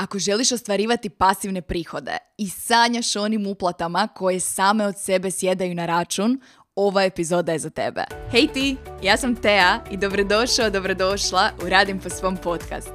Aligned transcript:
Ako 0.00 0.18
želiš 0.18 0.52
ostvarivati 0.52 1.08
pasivne 1.10 1.62
prihode 1.62 2.16
i 2.38 2.48
sanjaš 2.48 3.16
onim 3.16 3.46
uplatama 3.46 4.08
koje 4.08 4.40
same 4.40 4.86
od 4.86 4.98
sebe 4.98 5.30
sjedaju 5.30 5.74
na 5.74 5.86
račun, 5.86 6.40
ova 6.74 7.04
epizoda 7.04 7.52
je 7.52 7.58
za 7.58 7.70
tebe. 7.70 8.04
Hej 8.30 8.46
ti, 8.54 8.76
ja 9.02 9.16
sam 9.16 9.36
Tea 9.36 9.84
i 9.90 9.96
dobrodošao, 9.96 10.70
dobrodošla 10.70 11.50
u 11.64 11.68
Radim 11.68 12.00
po 12.00 12.10
svom 12.10 12.36
podcast. 12.36 12.88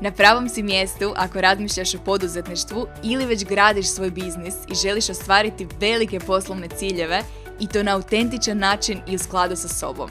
Na 0.00 0.12
pravom 0.12 0.48
si 0.48 0.62
mjestu 0.62 1.12
ako 1.16 1.40
razmišljaš 1.40 1.94
o 1.94 1.98
poduzetništvu 2.04 2.86
ili 3.02 3.26
već 3.26 3.44
gradiš 3.44 3.86
svoj 3.86 4.10
biznis 4.10 4.54
i 4.72 4.74
želiš 4.74 5.08
ostvariti 5.08 5.66
velike 5.80 6.20
poslovne 6.20 6.68
ciljeve 6.68 7.22
i 7.60 7.66
to 7.66 7.82
na 7.82 7.94
autentičan 7.94 8.58
način 8.58 9.00
i 9.08 9.16
u 9.16 9.18
skladu 9.18 9.56
sa 9.56 9.68
sobom. 9.68 10.10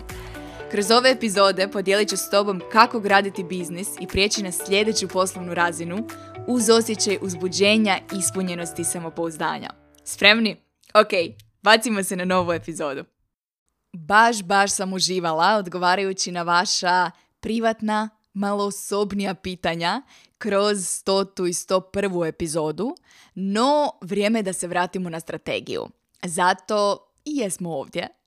Kroz 0.72 0.92
ove 0.92 1.12
epizode 1.12 1.68
podijelit 1.68 2.10
ću 2.10 2.18
s 2.18 2.30
tobom 2.30 2.62
kako 2.72 3.00
graditi 3.00 3.44
biznis 3.44 3.88
i 4.00 4.08
prijeći 4.08 4.44
na 4.44 4.52
sljedeću 4.52 5.08
poslovnu 5.08 5.54
razinu 5.54 6.08
uz 6.48 6.70
osjećaj 6.70 7.18
uzbuđenja, 7.22 7.98
ispunjenosti 8.20 8.82
i 8.82 8.86
samopouzdanja. 8.86 9.70
Spremni? 10.04 10.56
Ok, 10.94 11.38
bacimo 11.62 12.04
se 12.04 12.16
na 12.16 12.26
novu 12.26 12.54
epizodu. 12.54 13.04
Baš, 13.94 14.44
baš 14.44 14.72
sam 14.72 14.94
uživala 14.94 15.56
odgovarajući 15.56 16.32
na 16.32 16.42
vaša 16.42 17.12
privatna, 17.40 18.10
malo 18.34 18.66
osobnija 18.66 19.34
pitanja 19.34 20.02
kroz 20.38 20.88
stotu 20.88 21.46
i 21.46 21.54
sto 21.54 21.82
prvu 21.82 22.26
epizodu, 22.26 22.96
no 23.36 23.92
vrijeme 24.02 24.40
je 24.40 24.44
da 24.44 24.54
se 24.54 24.68
vratimo 24.68 25.10
na 25.10 25.20
strategiju. 25.20 25.88
Zato 26.24 27.08
i 27.26 27.38
jesmo 27.38 27.76
ovdje. 27.76 28.19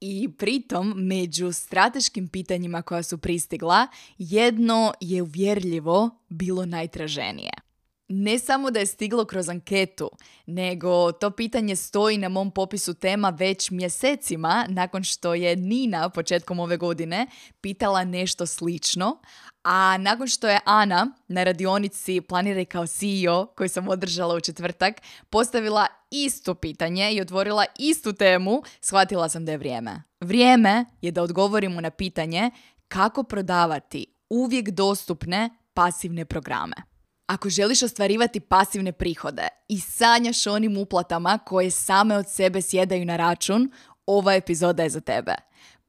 I 0.00 0.28
pritom, 0.38 0.94
među 0.96 1.52
strateškim 1.52 2.28
pitanjima 2.28 2.82
koja 2.82 3.02
su 3.02 3.18
pristigla, 3.18 3.86
jedno 4.18 4.92
je 5.00 5.22
uvjerljivo 5.22 6.10
bilo 6.28 6.66
najtraženije. 6.66 7.63
Ne 8.08 8.38
samo 8.38 8.70
da 8.70 8.80
je 8.80 8.86
stiglo 8.86 9.24
kroz 9.24 9.48
anketu, 9.48 10.10
nego 10.46 11.12
to 11.12 11.30
pitanje 11.30 11.76
stoji 11.76 12.18
na 12.18 12.28
mom 12.28 12.50
popisu 12.50 12.94
tema 12.94 13.30
već 13.30 13.70
mjesecima 13.70 14.66
nakon 14.68 15.04
što 15.04 15.34
je 15.34 15.56
Nina 15.56 16.08
početkom 16.08 16.60
ove 16.60 16.76
godine 16.76 17.26
pitala 17.60 18.04
nešto 18.04 18.46
slično, 18.46 19.18
a 19.62 19.98
nakon 19.98 20.28
što 20.28 20.48
je 20.48 20.60
Ana 20.64 21.10
na 21.28 21.44
radionici 21.44 22.20
Planiraj 22.20 22.64
kao 22.64 22.86
CEO 22.86 23.46
koju 23.46 23.68
sam 23.68 23.88
održala 23.88 24.34
u 24.34 24.40
četvrtak 24.40 24.94
postavila 25.30 25.86
isto 26.10 26.54
pitanje 26.54 27.12
i 27.12 27.20
otvorila 27.20 27.64
istu 27.78 28.12
temu, 28.12 28.62
shvatila 28.80 29.28
sam 29.28 29.44
da 29.44 29.52
je 29.52 29.58
vrijeme. 29.58 30.02
Vrijeme 30.20 30.84
je 31.00 31.10
da 31.10 31.22
odgovorimo 31.22 31.80
na 31.80 31.90
pitanje 31.90 32.50
kako 32.88 33.22
prodavati 33.22 34.06
uvijek 34.30 34.70
dostupne 34.70 35.50
pasivne 35.74 36.24
programe. 36.24 36.93
Ako 37.26 37.48
želiš 37.48 37.82
ostvarivati 37.82 38.40
pasivne 38.40 38.92
prihode 38.92 39.48
i 39.68 39.80
sanjaš 39.80 40.46
onim 40.46 40.76
uplatama 40.76 41.38
koje 41.38 41.70
same 41.70 42.16
od 42.16 42.28
sebe 42.28 42.62
sjedaju 42.62 43.04
na 43.04 43.16
račun, 43.16 43.70
ova 44.06 44.34
epizoda 44.34 44.82
je 44.82 44.90
za 44.90 45.00
tebe. 45.00 45.34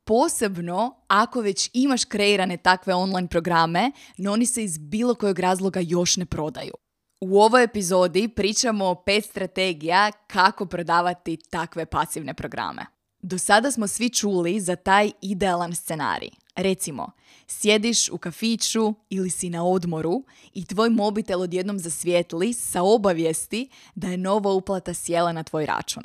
Posebno 0.03 0.95
ako 1.07 1.41
već 1.41 1.69
imaš 1.73 2.05
kreirane 2.05 2.57
takve 2.57 2.93
online 2.93 3.27
programe, 3.27 3.91
no 4.17 4.33
oni 4.33 4.45
se 4.45 4.63
iz 4.63 4.77
bilo 4.77 5.15
kojeg 5.15 5.39
razloga 5.39 5.79
još 5.79 6.17
ne 6.17 6.25
prodaju. 6.25 6.73
U 7.21 7.39
ovoj 7.39 7.63
epizodi 7.63 8.27
pričamo 8.27 8.85
o 8.85 8.95
pet 8.95 9.25
strategija 9.25 10.11
kako 10.27 10.65
prodavati 10.65 11.37
takve 11.49 11.85
pasivne 11.85 12.33
programe. 12.33 12.85
Do 13.19 13.37
sada 13.37 13.71
smo 13.71 13.87
svi 13.87 14.09
čuli 14.09 14.59
za 14.59 14.75
taj 14.75 15.11
idealan 15.21 15.75
scenarij. 15.75 16.44
Recimo, 16.55 17.11
sjediš 17.47 18.09
u 18.09 18.17
kafiću 18.17 18.93
ili 19.09 19.29
si 19.29 19.49
na 19.49 19.65
odmoru 19.65 20.23
i 20.53 20.65
tvoj 20.65 20.89
mobitel 20.89 21.41
odjednom 21.41 21.79
zasvijetli 21.79 22.53
sa 22.53 22.83
obavijesti 22.83 23.69
da 23.95 24.07
je 24.07 24.17
nova 24.17 24.51
uplata 24.51 24.93
sjela 24.93 25.31
na 25.31 25.43
tvoj 25.43 25.65
račun. 25.65 26.03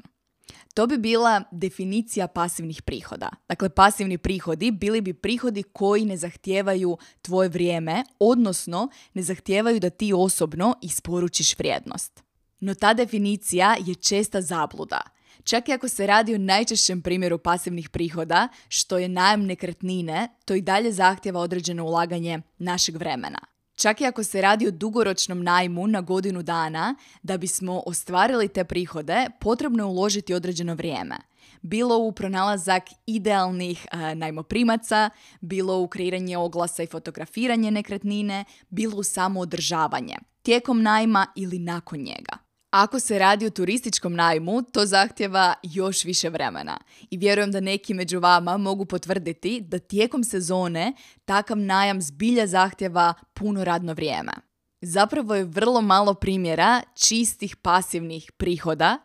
To 0.75 0.87
bi 0.87 0.99
bila 0.99 1.43
definicija 1.51 2.27
pasivnih 2.27 2.83
prihoda. 2.83 3.31
Dakle, 3.49 3.69
pasivni 3.69 4.19
prihodi 4.19 4.71
bili 4.71 5.01
bi 5.01 5.15
prihodi 5.15 5.63
koji 5.63 6.05
ne 6.05 6.17
zahtijevaju 6.17 6.99
tvoje 7.23 7.49
vrijeme, 7.49 8.05
odnosno 8.19 8.89
ne 9.15 9.23
zahtijevaju 9.23 9.81
da 9.81 9.91
ti 9.91 10.13
osobno 10.13 10.75
isporučiš 10.83 11.59
vrijednost. 11.59 12.23
No 12.61 12.75
ta 12.75 12.95
definicija 12.95 13.77
je 13.87 13.95
česta 13.95 14.41
zabluda. 14.41 15.01
Čak 15.45 15.69
i 15.69 15.73
ako 15.73 15.89
se 15.89 16.07
radi 16.07 16.35
o 16.35 16.39
najčešćem 16.39 17.03
primjeru 17.03 17.39
pasivnih 17.39 17.89
prihoda, 17.89 18.49
što 18.69 18.99
je 18.99 19.09
najam 19.09 19.47
nekretnine, 19.47 20.29
to 20.45 20.55
i 20.55 20.61
dalje 20.61 20.93
zahtjeva 20.93 21.41
određeno 21.41 21.85
ulaganje 21.85 22.41
našeg 22.59 22.97
vremena. 22.97 23.39
Čak 23.81 24.01
i 24.01 24.07
ako 24.07 24.25
se 24.25 24.41
radi 24.41 24.67
o 24.67 24.71
dugoročnom 24.71 25.43
najmu 25.43 25.87
na 25.87 26.01
godinu 26.01 26.43
dana, 26.43 26.95
da 27.23 27.37
bismo 27.37 27.83
ostvarili 27.87 28.49
te 28.49 28.65
prihode, 28.65 29.27
potrebno 29.41 29.83
je 29.83 29.87
uložiti 29.87 30.35
određeno 30.35 30.75
vrijeme. 30.75 31.17
Bilo 31.63 31.99
u 31.99 32.13
pronalazak 32.13 32.83
idealnih 33.07 33.87
e, 33.93 34.15
najmoprimaca, 34.15 35.11
bilo 35.41 35.81
u 35.81 35.89
kreiranje 35.89 36.39
oglasa 36.39 36.83
i 36.83 36.87
fotografiranje 36.87 37.71
nekretnine, 37.71 38.45
bilo 38.69 38.97
u 38.97 39.03
samo 39.03 39.41
održavanje, 39.41 40.17
tijekom 40.43 40.83
najma 40.83 41.27
ili 41.37 41.59
nakon 41.59 41.99
njega. 41.99 42.40
Ako 42.71 43.01
se 43.01 43.19
radi 43.19 43.47
o 43.47 43.51
turističkom 43.51 44.15
najmu, 44.15 44.63
to 44.63 44.87
zahtjeva 44.87 45.55
još 45.63 46.05
više 46.05 46.29
vremena. 46.29 46.79
I 47.11 47.17
vjerujem 47.17 47.53
da 47.53 47.61
neki 47.61 47.95
među 47.95 48.21
vama 48.21 48.57
mogu 48.57 48.85
potvrditi 48.85 49.61
da 49.61 49.79
tijekom 49.79 50.25
sezone 50.25 50.93
takav 51.25 51.59
najam 51.59 52.03
zbilja 52.03 52.47
zahtjeva 52.47 53.15
puno 53.35 53.65
radno 53.65 53.93
vrijeme. 53.93 54.33
Zapravo 54.81 55.35
je 55.35 55.45
vrlo 55.45 55.81
malo 55.81 56.15
primjera 56.15 56.83
čistih 56.95 57.57
pasivnih 57.57 58.33
prihoda 58.37 58.99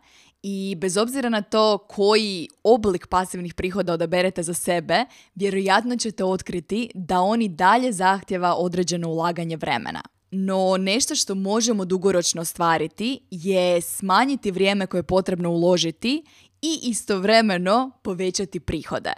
i 0.43 0.75
bez 0.77 0.97
obzira 0.97 1.29
na 1.29 1.41
to 1.41 1.77
koji 1.77 2.47
oblik 2.63 3.07
pasivnih 3.07 3.53
prihoda 3.53 3.93
odaberete 3.93 4.43
za 4.43 4.53
sebe, 4.53 5.05
vjerojatno 5.35 5.97
ćete 5.97 6.23
otkriti 6.23 6.91
da 6.93 7.21
oni 7.21 7.49
dalje 7.49 7.91
zahtjeva 7.91 8.55
određeno 8.55 9.09
ulaganje 9.09 9.57
vremena. 9.57 10.01
No 10.37 10.77
nešto 10.77 11.15
što 11.15 11.35
možemo 11.35 11.85
dugoročno 11.85 12.41
ostvariti 12.41 13.19
je 13.31 13.81
smanjiti 13.81 14.51
vrijeme 14.51 14.87
koje 14.87 14.99
je 14.99 15.03
potrebno 15.03 15.49
uložiti 15.49 16.23
i 16.61 16.79
istovremeno 16.83 17.91
povećati 18.03 18.59
prihode. 18.59 19.13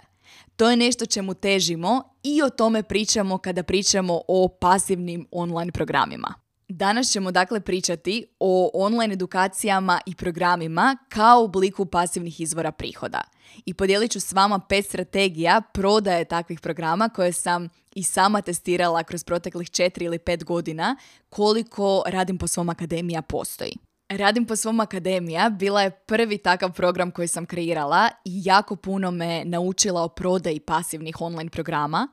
To 0.56 0.70
je 0.70 0.76
nešto 0.76 1.06
čemu 1.06 1.34
težimo 1.34 2.02
i 2.22 2.42
o 2.42 2.50
tome 2.50 2.82
pričamo 2.82 3.38
kada 3.38 3.62
pričamo 3.62 4.20
o 4.28 4.48
pasivnim 4.60 5.26
online 5.30 5.72
programima. 5.72 6.47
Danas 6.68 7.10
ćemo 7.10 7.30
dakle 7.30 7.60
pričati 7.60 8.26
o 8.40 8.70
online 8.74 9.14
edukacijama 9.14 10.00
i 10.06 10.14
programima 10.14 10.96
kao 11.08 11.44
obliku 11.44 11.86
pasivnih 11.86 12.40
izvora 12.40 12.72
prihoda. 12.72 13.20
I 13.66 13.74
podijelit 13.74 14.10
ću 14.10 14.20
s 14.20 14.32
vama 14.32 14.60
pet 14.68 14.86
strategija 14.86 15.62
prodaje 15.72 16.24
takvih 16.24 16.60
programa 16.60 17.08
koje 17.08 17.32
sam 17.32 17.68
i 17.94 18.02
sama 18.02 18.42
testirala 18.42 19.02
kroz 19.02 19.24
proteklih 19.24 19.70
četiri 19.70 20.04
ili 20.04 20.18
pet 20.18 20.44
godina 20.44 20.96
koliko 21.28 22.02
Radim 22.06 22.38
po 22.38 22.46
svom 22.46 22.68
akademija 22.68 23.22
postoji. 23.22 23.87
Radim 24.08 24.44
po 24.46 24.56
svom 24.56 24.80
akademija 24.80 25.50
bila 25.50 25.82
je 25.82 25.90
prvi 25.90 26.38
takav 26.38 26.72
program 26.72 27.10
koji 27.10 27.28
sam 27.28 27.46
kreirala 27.46 28.08
i 28.24 28.40
jako 28.44 28.76
puno 28.76 29.10
me 29.10 29.44
naučila 29.44 30.02
o 30.02 30.08
prodaji 30.08 30.60
pasivnih 30.60 31.20
online 31.20 31.50
programa, 31.50 32.08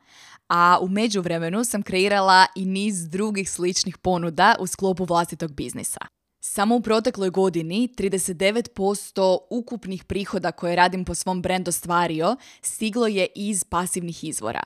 a 0.50 0.78
u 0.82 0.88
međuvremenu 0.88 1.64
sam 1.64 1.84
kreirala 1.84 2.46
i 2.56 2.66
niz 2.66 3.10
drugih 3.10 3.52
sličnih 3.52 3.98
ponuda 3.98 4.56
u 4.60 4.68
sklopu 4.68 5.06
vlastitog 5.06 5.54
biznisa. 5.54 6.00
Samo 6.44 6.76
u 6.76 6.82
protekloj 6.82 7.30
godini 7.30 7.90
39% 7.98 9.38
ukupnih 9.50 10.04
prihoda 10.04 10.52
koje 10.52 10.76
radim 10.76 11.06
po 11.06 11.16
svom 11.16 11.42
brendu 11.42 11.72
stvario 11.72 12.36
stiglo 12.62 13.08
je 13.08 13.28
iz 13.36 13.64
pasivnih 13.64 14.24
izvora. 14.24 14.64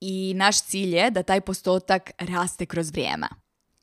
I 0.00 0.34
naš 0.36 0.62
cilj 0.62 0.96
je 0.96 1.10
da 1.10 1.22
taj 1.22 1.40
postotak 1.40 2.10
raste 2.18 2.66
kroz 2.66 2.90
vrijeme. 2.90 3.28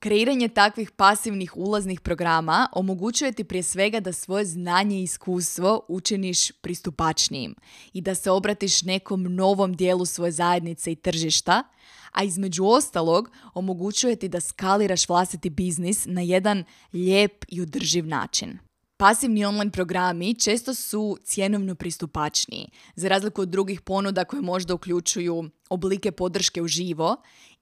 Kreiranje 0.06 0.48
takvih 0.48 0.92
pasivnih 0.92 1.58
ulaznih 1.58 2.02
programa 2.02 2.68
omogućuje 2.72 3.32
ti 3.32 3.44
prije 3.44 3.64
svega 3.64 4.00
da 4.00 4.14
svoje 4.14 4.46
znanje 4.46 5.00
i 5.00 5.04
iskustvo 5.04 5.86
učiniš 5.88 6.52
pristupačnijim 6.52 7.56
i 7.94 8.02
da 8.02 8.16
se 8.16 8.32
obratiš 8.32 8.84
nekom 8.84 9.24
novom 9.24 9.74
dijelu 9.76 10.06
svoje 10.06 10.32
zajednice 10.32 10.92
i 10.92 10.96
tržišta, 10.96 11.64
a 12.12 12.24
između 12.24 12.66
ostalog 12.66 13.30
omogućuje 13.54 14.16
ti 14.16 14.28
da 14.28 14.42
skaliraš 14.42 15.10
vlastiti 15.10 15.50
biznis 15.50 16.06
na 16.06 16.22
jedan 16.22 16.64
lijep 16.94 17.46
i 17.48 17.62
održiv 17.62 18.08
način. 18.08 18.58
Pasivni 18.98 19.46
online 19.46 19.72
programi 19.72 20.40
često 20.40 20.74
su 20.74 21.18
cjenovno 21.24 21.76
pristupačniji, 21.76 22.70
za 22.96 23.08
razliku 23.08 23.42
od 23.42 23.50
drugih 23.50 23.82
ponuda 23.82 24.26
koje 24.26 24.42
možda 24.42 24.74
uključuju 24.74 25.50
oblike 25.70 26.12
podrške 26.12 26.62
u 26.62 26.68
živo 26.68 27.16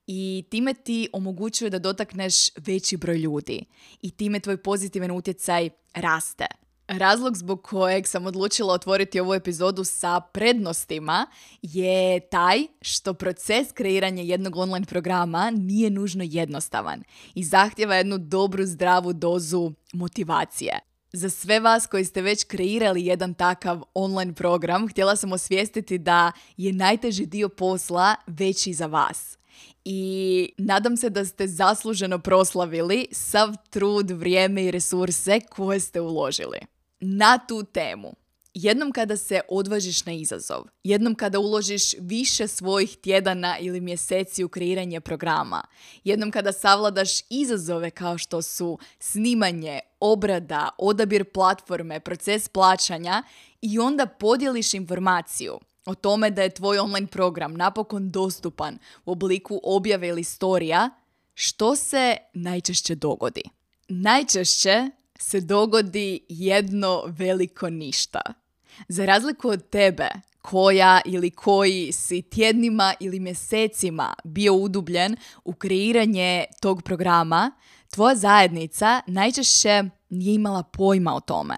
i 0.08 0.46
time 0.50 0.74
ti 0.74 1.10
omogućuje 1.14 1.70
da 1.70 1.80
dotakneš 1.80 2.56
veći 2.58 2.98
broj 2.98 3.18
ljudi 3.18 3.66
i 4.02 4.12
time 4.12 4.40
tvoj 4.40 4.58
pozitivan 4.58 5.12
utjecaj 5.12 5.70
raste. 5.94 6.46
Razlog 6.88 7.38
zbog 7.38 7.64
kojeg 7.64 8.08
sam 8.08 8.26
odlučila 8.26 8.74
otvoriti 8.74 9.20
ovu 9.20 9.34
epizodu 9.34 9.84
sa 9.84 10.20
prednostima 10.20 11.28
je 11.62 12.20
taj 12.30 12.60
što 12.82 13.14
proces 13.14 13.72
kreiranja 13.74 14.24
jednog 14.24 14.56
online 14.56 14.86
programa 14.86 15.52
nije 15.52 15.90
nužno 15.90 16.24
jednostavan 16.28 17.04
i 17.36 17.44
zahtjeva 17.44 17.96
jednu 17.96 18.18
dobru 18.18 18.66
zdravu 18.66 19.14
dozu 19.14 19.72
motivacije. 19.94 20.93
Za 21.16 21.30
sve 21.30 21.60
vas 21.60 21.88
koji 21.88 22.06
ste 22.06 22.22
već 22.22 22.44
kreirali 22.44 23.06
jedan 23.06 23.34
takav 23.34 23.84
online 23.94 24.34
program, 24.34 24.90
htjela 24.90 25.16
sam 25.16 25.32
osvijestiti 25.32 25.98
da 25.98 26.32
je 26.58 26.74
najteži 26.74 27.26
dio 27.26 27.50
posla 27.50 28.16
veći 28.28 28.74
za 28.74 28.86
vas. 28.86 29.38
I 29.86 30.50
nadam 30.58 30.98
se 30.98 31.10
da 31.10 31.26
ste 31.26 31.48
zasluženo 31.48 32.20
proslavili 32.20 33.08
sav 33.12 33.56
trud, 33.70 34.12
vrijeme 34.12 34.64
i 34.64 34.72
resurse 34.72 35.40
koje 35.50 35.80
ste 35.80 36.02
uložili 36.02 36.60
na 37.00 37.40
tu 37.48 37.64
temu. 37.64 38.14
Jednom 38.54 38.92
kada 38.92 39.18
se 39.18 39.42
odvažiš 39.50 40.06
na 40.06 40.14
izazov, 40.14 40.64
jednom 40.84 41.16
kada 41.16 41.40
uložiš 41.40 41.94
više 42.00 42.48
svojih 42.48 42.98
tjedana 42.98 43.58
ili 43.60 43.82
mjeseci 43.82 44.44
u 44.44 44.50
kreiranje 44.50 45.02
programa, 45.02 45.64
jednom 46.04 46.32
kada 46.32 46.52
savladaš 46.52 47.10
izazove 47.30 47.92
kao 47.92 48.18
što 48.18 48.42
su 48.42 48.80
snimanje, 49.00 49.80
obrada, 50.00 50.70
odabir 50.78 51.26
platforme, 51.34 52.00
proces 52.00 52.48
plaćanja 52.48 53.24
i 53.62 53.80
onda 53.80 54.06
podijeliš 54.06 54.74
informaciju 54.74 55.60
o 55.86 55.96
tome 55.96 56.30
da 56.32 56.42
je 56.42 56.50
tvoj 56.50 56.80
online 56.80 57.08
program 57.08 57.54
napokon 57.54 58.10
dostupan 58.10 58.78
u 59.06 59.12
obliku 59.12 59.60
objave 59.64 60.08
ili 60.08 60.24
storija, 60.24 60.90
što 61.34 61.76
se 61.76 62.18
najčešće 62.34 62.96
dogodi? 62.96 63.44
Najčešće 63.88 64.90
se 65.20 65.42
dogodi 65.42 66.26
jedno 66.30 67.04
veliko 67.08 67.70
ništa. 67.70 68.43
Za 68.88 69.06
razliku 69.06 69.50
od 69.50 69.70
tebe, 69.70 70.10
koja 70.42 71.02
ili 71.06 71.32
koji 71.32 71.92
si 71.92 72.22
tjednima 72.22 72.94
ili 73.00 73.20
mjesecima 73.20 74.14
bio 74.24 74.54
udubljen 74.54 75.16
u 75.46 75.54
kreiranje 75.54 76.46
tog 76.62 76.82
programa, 76.82 77.52
tvoja 77.94 78.16
zajednica 78.16 79.02
najčešće 79.08 79.84
nije 80.10 80.36
imala 80.36 80.64
pojma 80.64 81.16
o 81.16 81.20
tome. 81.20 81.56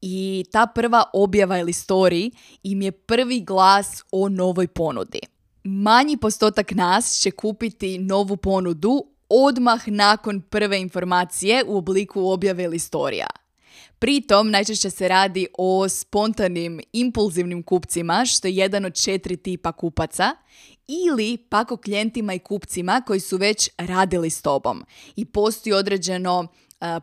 I 0.00 0.44
ta 0.52 0.66
prva 0.66 1.04
objava 1.12 1.58
ili 1.58 1.72
story 1.72 2.30
im 2.62 2.82
je 2.82 2.92
prvi 2.92 3.40
glas 3.40 4.02
o 4.10 4.28
novoj 4.28 4.66
ponudi. 4.66 5.20
Manji 5.64 6.16
postotak 6.16 6.70
nas 6.70 7.20
će 7.20 7.30
kupiti 7.30 7.98
novu 7.98 8.36
ponudu 8.36 9.04
odmah 9.28 9.88
nakon 9.88 10.40
prve 10.40 10.80
informacije 10.80 11.64
u 11.66 11.76
obliku 11.76 12.30
objave 12.30 12.64
ili 12.64 12.78
storija. 12.78 13.26
Pritom 13.98 14.50
najčešće 14.50 14.90
se 14.90 15.08
radi 15.08 15.46
o 15.58 15.88
spontanim, 15.88 16.80
impulzivnim 16.92 17.62
kupcima, 17.62 18.24
što 18.26 18.48
je 18.48 18.56
jedan 18.56 18.84
od 18.84 18.94
četiri 18.94 19.36
tipa 19.36 19.72
kupaca, 19.72 20.36
ili 20.88 21.36
pak 21.36 21.72
o 21.72 21.76
klijentima 21.76 22.34
i 22.34 22.38
kupcima 22.38 23.02
koji 23.06 23.20
su 23.20 23.36
već 23.36 23.70
radili 23.78 24.30
s 24.30 24.42
tobom 24.42 24.84
i 25.16 25.24
postoji 25.24 25.72
određeno 25.72 26.46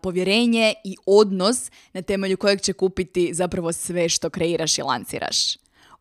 povjerenje 0.01 0.73
i 0.83 0.95
odnos 1.05 1.71
na 1.93 2.01
temelju 2.01 2.37
kojeg 2.37 2.61
će 2.61 2.73
kupiti 2.73 3.33
zapravo 3.33 3.73
sve 3.73 4.09
što 4.09 4.29
kreiraš 4.29 4.77
i 4.77 4.81
lanciraš. 4.81 5.57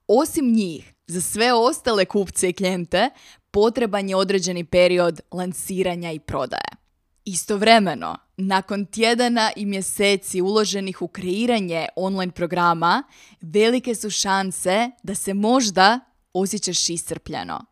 Osim 0.08 0.52
njih, 0.52 0.94
za 1.06 1.20
sve 1.20 1.52
ostale 1.52 2.05
kupce 2.05 2.49
i 2.49 2.52
klijente 2.52 3.11
potreban 3.50 4.08
je 4.08 4.17
određeni 4.17 4.64
period 4.64 5.20
lansiranja 5.32 6.12
i 6.12 6.19
prodaje. 6.19 6.84
Istovremeno, 7.25 8.17
nakon 8.37 8.87
tjedana 8.87 9.50
i 9.56 9.67
mjeseci 9.67 10.41
uloženih 10.41 11.03
u 11.03 11.09
kreiranje 11.09 11.87
online 11.97 12.32
programa, 12.32 13.03
velike 13.41 13.94
su 13.94 14.11
šanse 14.11 14.91
da 15.03 15.15
se 15.15 15.35
možda 15.35 16.00
osjećaš 16.32 16.88
iscrpljeno 16.88 17.65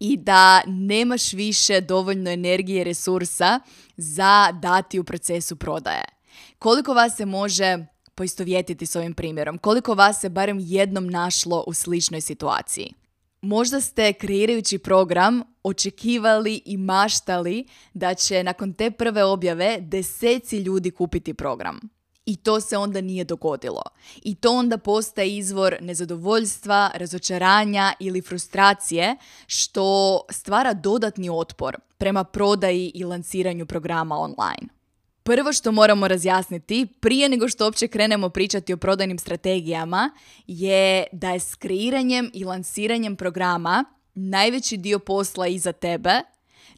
i 0.00 0.16
da 0.16 0.62
nemaš 0.66 1.32
više 1.32 1.80
dovoljno 1.80 2.30
energije 2.30 2.80
i 2.80 2.84
resursa 2.84 3.60
za 3.96 4.52
dati 4.52 4.98
u 4.98 5.04
procesu 5.04 5.56
prodaje. 5.56 6.04
Koliko 6.58 6.94
vas 6.94 7.16
se 7.16 7.26
može 7.26 7.86
poistovjetiti 8.14 8.86
s 8.86 8.96
ovim 8.96 9.14
primjerom? 9.14 9.58
Koliko 9.58 9.94
vas 9.94 10.20
se 10.20 10.28
barem 10.28 10.58
jednom 10.60 11.06
našlo 11.06 11.64
u 11.66 11.74
sličnoj 11.74 12.20
situaciji? 12.20 12.94
Možda 13.44 13.80
ste 13.80 14.12
kreirajući 14.12 14.78
program 14.78 15.42
očekivali 15.62 16.62
i 16.64 16.76
maštali 16.76 17.66
da 17.94 18.14
će 18.14 18.42
nakon 18.42 18.72
te 18.72 18.90
prve 18.90 19.24
objave 19.24 19.78
deseci 19.80 20.58
ljudi 20.58 20.90
kupiti 20.90 21.34
program. 21.34 21.80
I 22.26 22.36
to 22.36 22.60
se 22.60 22.76
onda 22.76 23.00
nije 23.00 23.24
dogodilo. 23.24 23.82
I 24.22 24.34
to 24.34 24.52
onda 24.52 24.78
postaje 24.78 25.36
izvor 25.36 25.76
nezadovoljstva, 25.80 26.90
razočaranja 26.94 27.92
ili 28.00 28.22
frustracije 28.22 29.16
što 29.46 30.20
stvara 30.30 30.74
dodatni 30.74 31.30
otpor 31.30 31.76
prema 31.98 32.24
prodaji 32.24 32.92
i 32.94 33.04
lanciranju 33.04 33.66
programa 33.66 34.18
online. 34.18 34.68
Prvo 35.26 35.52
što 35.52 35.72
moramo 35.72 36.08
razjasniti 36.08 36.86
prije 37.00 37.28
nego 37.28 37.48
što 37.48 37.64
uopće 37.64 37.88
krenemo 37.88 38.28
pričati 38.28 38.72
o 38.72 38.76
prodajnim 38.76 39.18
strategijama 39.18 40.10
je 40.46 41.04
da 41.12 41.30
je 41.30 41.40
s 41.40 41.54
kreiranjem 41.54 42.30
i 42.34 42.44
lansiranjem 42.44 43.16
programa 43.16 43.84
najveći 44.14 44.76
dio 44.76 44.98
posla 44.98 45.46
iza 45.46 45.72
tebe, 45.72 46.10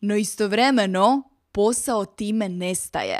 no 0.00 0.16
istovremeno 0.16 1.22
posao 1.52 2.04
time 2.04 2.48
nestaje. 2.48 3.18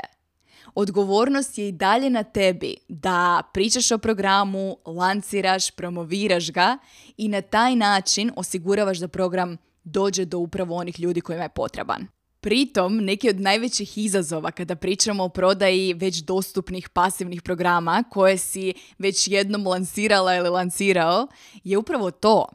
Odgovornost 0.75 1.57
je 1.57 1.67
i 1.67 1.71
dalje 1.71 2.09
na 2.09 2.23
tebi 2.23 2.75
da 2.87 3.41
pričaš 3.53 3.91
o 3.91 3.97
programu, 3.97 4.77
lanciraš, 4.85 5.71
promoviraš 5.71 6.51
ga 6.51 6.77
i 7.17 7.27
na 7.27 7.41
taj 7.41 7.75
način 7.75 8.31
osiguravaš 8.35 8.97
da 8.97 9.07
program 9.07 9.57
dođe 9.83 10.25
do 10.25 10.39
upravo 10.39 10.75
onih 10.75 10.99
ljudi 10.99 11.21
kojima 11.21 11.43
je 11.43 11.49
potreban. 11.49 12.16
Pritom, 12.39 12.97
neki 12.97 13.29
od 13.29 13.39
najvećih 13.39 13.97
izazova 13.97 14.51
kada 14.51 14.75
pričamo 14.75 15.23
o 15.23 15.29
prodaji 15.29 15.93
već 15.93 16.17
dostupnih 16.17 16.89
pasivnih 16.89 17.41
programa 17.41 18.03
koje 18.09 18.37
si 18.37 18.73
već 18.97 19.27
jednom 19.27 19.67
lansirala 19.67 20.35
ili 20.35 20.49
lansirao 20.49 21.27
je 21.63 21.77
upravo 21.77 22.11
to. 22.11 22.45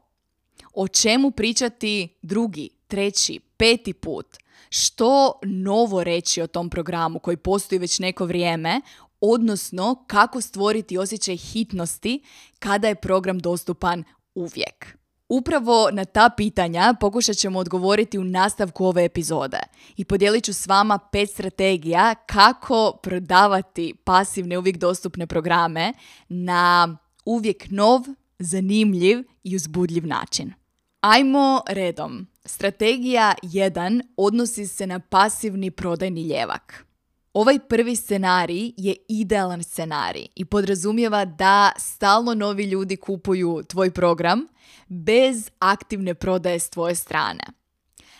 O 0.74 0.88
čemu 0.88 1.30
pričati 1.30 2.08
drugi, 2.22 2.68
treći, 2.86 3.40
peti 3.56 3.92
put? 3.92 4.26
Što 4.68 5.32
novo 5.42 6.04
reći 6.04 6.42
o 6.42 6.46
tom 6.46 6.70
programu 6.70 7.18
koji 7.18 7.36
postoji 7.36 7.78
već 7.78 7.98
neko 7.98 8.24
vrijeme, 8.24 8.80
odnosno 9.20 10.04
kako 10.06 10.40
stvoriti 10.40 10.98
osjećaj 10.98 11.36
hitnosti 11.36 12.22
kada 12.58 12.88
je 12.88 12.94
program 12.94 13.38
dostupan 13.38 14.04
uvijek. 14.34 15.01
Upravo 15.32 15.90
na 15.92 16.04
ta 16.04 16.30
pitanja 16.36 16.94
pokušat 17.00 17.36
ćemo 17.36 17.58
odgovoriti 17.58 18.18
u 18.18 18.24
nastavku 18.24 18.84
ove 18.84 19.04
epizode 19.04 19.58
i 19.96 20.04
podijelit 20.04 20.44
ću 20.44 20.52
s 20.52 20.66
vama 20.66 20.98
pet 20.98 21.30
strategija 21.30 22.14
kako 22.14 22.98
prodavati 23.02 23.94
pasivne 24.04 24.58
uvijek 24.58 24.76
dostupne 24.76 25.26
programe 25.26 25.92
na 26.28 26.96
uvijek 27.24 27.66
nov, 27.70 28.00
zanimljiv 28.38 29.18
i 29.44 29.56
uzbudljiv 29.56 30.06
način. 30.06 30.52
Ajmo 31.00 31.62
redom. 31.68 32.26
Strategija 32.44 33.34
1 33.42 34.02
odnosi 34.16 34.66
se 34.66 34.86
na 34.86 34.98
pasivni 34.98 35.70
prodajni 35.70 36.22
ljevak. 36.22 36.86
Ovaj 37.32 37.58
prvi 37.58 37.96
scenarij 37.96 38.72
je 38.76 38.96
idealan 39.08 39.62
scenarij 39.62 40.26
i 40.34 40.44
podrazumijeva 40.44 41.24
da 41.24 41.72
stalno 41.78 42.34
novi 42.34 42.64
ljudi 42.64 42.96
kupuju 42.96 43.62
tvoj 43.68 43.90
program 43.90 44.46
bez 44.88 45.50
aktivne 45.58 46.14
prodaje 46.14 46.58
s 46.58 46.70
tvoje 46.70 46.94
strane. 46.94 47.44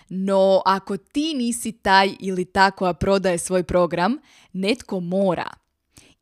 No, 0.09 0.62
ako 0.64 0.97
ti 0.97 1.35
nisi 1.35 1.73
taj 1.73 2.11
ili 2.21 2.45
ta 2.45 2.71
koja 2.71 2.95
prodaje 2.95 3.38
svoj 3.38 3.62
program, 3.62 4.19
netko 4.52 5.00
mora. 5.00 5.50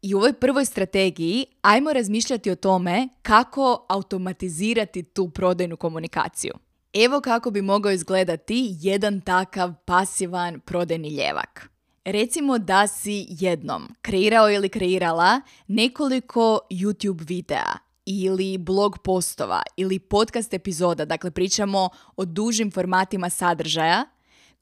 I 0.02 0.14
u 0.14 0.18
ovoj 0.18 0.32
prvoj 0.32 0.64
strategiji 0.64 1.46
ajmo 1.62 1.92
razmišljati 1.92 2.50
o 2.50 2.56
tome 2.56 3.08
kako 3.22 3.86
automatizirati 3.88 5.02
tu 5.02 5.30
prodajnu 5.30 5.76
komunikaciju. 5.76 6.54
Evo 6.92 7.20
kako 7.20 7.50
bi 7.50 7.62
mogao 7.62 7.92
izgledati 7.92 8.76
jedan 8.80 9.20
takav 9.20 9.74
pasivan 9.84 10.60
prodajni 10.60 11.08
ljevak. 11.08 11.70
Recimo 12.12 12.58
da 12.58 12.86
si 12.86 13.26
jednom 13.28 13.94
kreirao 14.02 14.50
ili 14.50 14.68
kreirala 14.68 15.40
nekoliko 15.66 16.58
YouTube 16.70 17.28
videa 17.28 17.72
ili 18.06 18.58
blog 18.58 18.98
postova 18.98 19.62
ili 19.76 19.98
podcast 19.98 20.54
epizoda, 20.54 21.04
dakle 21.04 21.30
pričamo 21.30 21.88
o 22.16 22.24
dužim 22.24 22.70
formatima 22.70 23.30
sadržaja 23.30 24.04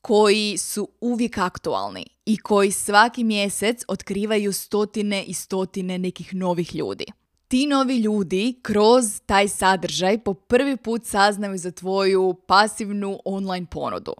koji 0.00 0.58
su 0.58 0.88
uvijek 1.00 1.38
aktualni 1.38 2.06
i 2.26 2.36
koji 2.36 2.70
svaki 2.72 3.24
mjesec 3.24 3.82
otkrivaju 3.88 4.52
stotine 4.52 5.24
i 5.24 5.34
stotine 5.34 5.98
nekih 5.98 6.34
novih 6.34 6.74
ljudi. 6.74 7.04
Ti 7.48 7.66
novi 7.66 7.96
ljudi 7.96 8.58
kroz 8.62 9.20
taj 9.26 9.48
sadržaj 9.48 10.18
po 10.18 10.34
prvi 10.34 10.76
put 10.76 11.04
saznaju 11.04 11.58
za 11.58 11.70
tvoju 11.70 12.34
pasivnu 12.46 13.18
online 13.24 13.66
ponudu. 13.70 14.14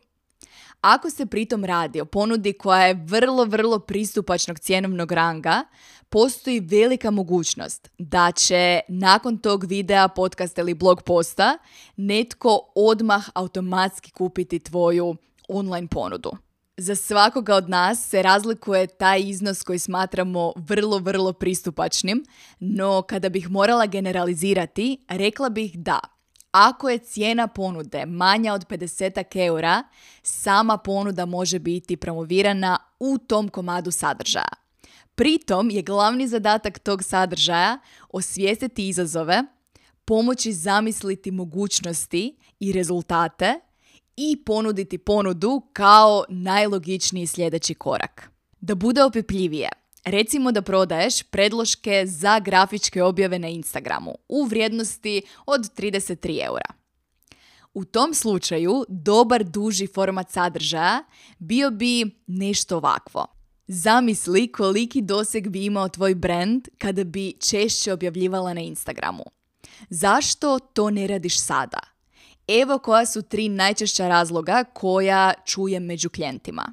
Ako 0.81 1.11
se 1.11 1.27
pritom 1.27 1.65
radi 1.65 2.01
o 2.01 2.05
ponudi 2.05 2.53
koja 2.53 2.87
je 2.87 3.05
vrlo, 3.05 3.45
vrlo 3.45 3.79
pristupačnog 3.79 4.59
cjenovnog 4.59 5.13
ranga, 5.13 5.65
postoji 6.09 6.61
velika 6.61 7.11
mogućnost 7.11 7.91
da 7.99 8.33
će 8.33 8.81
nakon 8.89 9.39
tog 9.39 9.65
videa, 9.65 10.09
podcasta 10.09 10.61
ili 10.61 10.75
blog 10.75 11.03
posta 11.03 11.59
netko 11.97 12.73
odmah 12.75 13.29
automatski 13.35 14.11
kupiti 14.11 14.59
tvoju 14.59 15.17
online 15.49 15.89
ponudu. 15.89 16.33
Za 16.77 16.95
svakoga 16.95 17.55
od 17.55 17.69
nas 17.69 18.09
se 18.09 18.23
razlikuje 18.23 18.87
taj 18.87 19.21
iznos 19.21 19.63
koji 19.63 19.79
smatramo 19.79 20.53
vrlo, 20.57 20.99
vrlo 20.99 21.33
pristupačnim, 21.33 22.25
no 22.61 23.03
kada 23.03 23.29
bih 23.29 23.51
morala 23.51 23.87
generalizirati, 23.87 25.05
rekla 25.09 25.49
bih 25.49 25.79
da 25.79 26.01
ako 26.51 26.89
je 26.89 26.99
cijena 26.99 27.47
ponude 27.47 28.07
manja 28.07 28.55
od 28.55 28.67
50 28.67 29.47
eura, 29.47 29.83
sama 30.23 30.79
ponuda 30.79 31.27
može 31.27 31.59
biti 31.59 31.97
promovirana 31.97 32.79
u 33.01 33.19
tom 33.19 33.49
komadu 33.49 33.91
sadržaja. 33.91 34.53
Pritom 35.15 35.71
je 35.71 35.83
glavni 35.83 36.29
zadatak 36.29 36.79
tog 36.79 37.03
sadržaja 37.05 37.79
osvijestiti 38.11 38.89
izazove, 38.89 39.43
pomoći 40.05 40.53
zamisliti 40.53 41.31
mogućnosti 41.31 42.37
i 42.61 42.73
rezultate 42.73 43.61
i 44.17 44.45
ponuditi 44.45 44.99
ponudu 44.99 45.63
kao 45.73 46.25
najlogičniji 46.29 47.27
sljedeći 47.27 47.75
korak. 47.75 48.31
Da 48.61 48.75
bude 48.75 49.03
opipljivije, 49.03 49.69
recimo 50.11 50.53
da 50.53 50.63
prodaješ 50.63 51.23
predloške 51.23 52.07
za 52.07 52.41
grafičke 52.41 53.03
objave 53.03 53.39
na 53.39 53.49
Instagramu 53.49 54.15
u 54.29 54.45
vrijednosti 54.45 55.23
od 55.47 55.61
33 55.61 56.47
eura. 56.47 56.79
U 57.75 57.85
tom 57.85 58.15
slučaju 58.15 58.85
dobar 58.89 59.45
duži 59.45 59.87
format 59.87 60.31
sadržaja 60.31 61.05
bio 61.39 61.71
bi 61.71 62.11
nešto 62.27 62.77
ovakvo. 62.77 63.27
Zamisli 63.67 64.53
koliki 64.53 65.03
doseg 65.03 65.49
bi 65.49 65.65
imao 65.65 65.89
tvoj 65.89 66.15
brand 66.15 66.69
kada 66.79 67.05
bi 67.05 67.33
češće 67.33 67.93
objavljivala 67.93 68.55
na 68.55 68.61
Instagramu. 68.61 69.25
Zašto 69.91 70.59
to 70.59 70.91
ne 70.91 71.07
radiš 71.07 71.41
sada? 71.41 71.81
Evo 72.49 72.79
koja 72.79 73.07
su 73.07 73.23
tri 73.23 73.49
najčešća 73.49 74.09
razloga 74.09 74.65
koja 74.65 75.33
čujem 75.47 75.85
među 75.85 76.11
klijentima. 76.11 76.73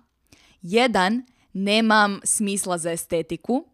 Jedan, 0.62 1.24
nemam 1.56 2.20
smisla 2.24 2.78
za 2.78 2.92
estetiku. 2.92 3.66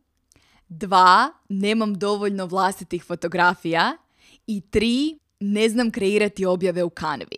Dva, 0.69 1.31
nemam 1.49 1.93
dovoljno 1.93 2.45
vlastitih 2.45 3.03
fotografija. 3.03 3.97
I 4.47 4.61
tri, 4.61 5.19
ne 5.39 5.69
znam 5.69 5.91
kreirati 5.91 6.45
objave 6.45 6.83
u 6.83 6.89
kanvi. 6.89 7.37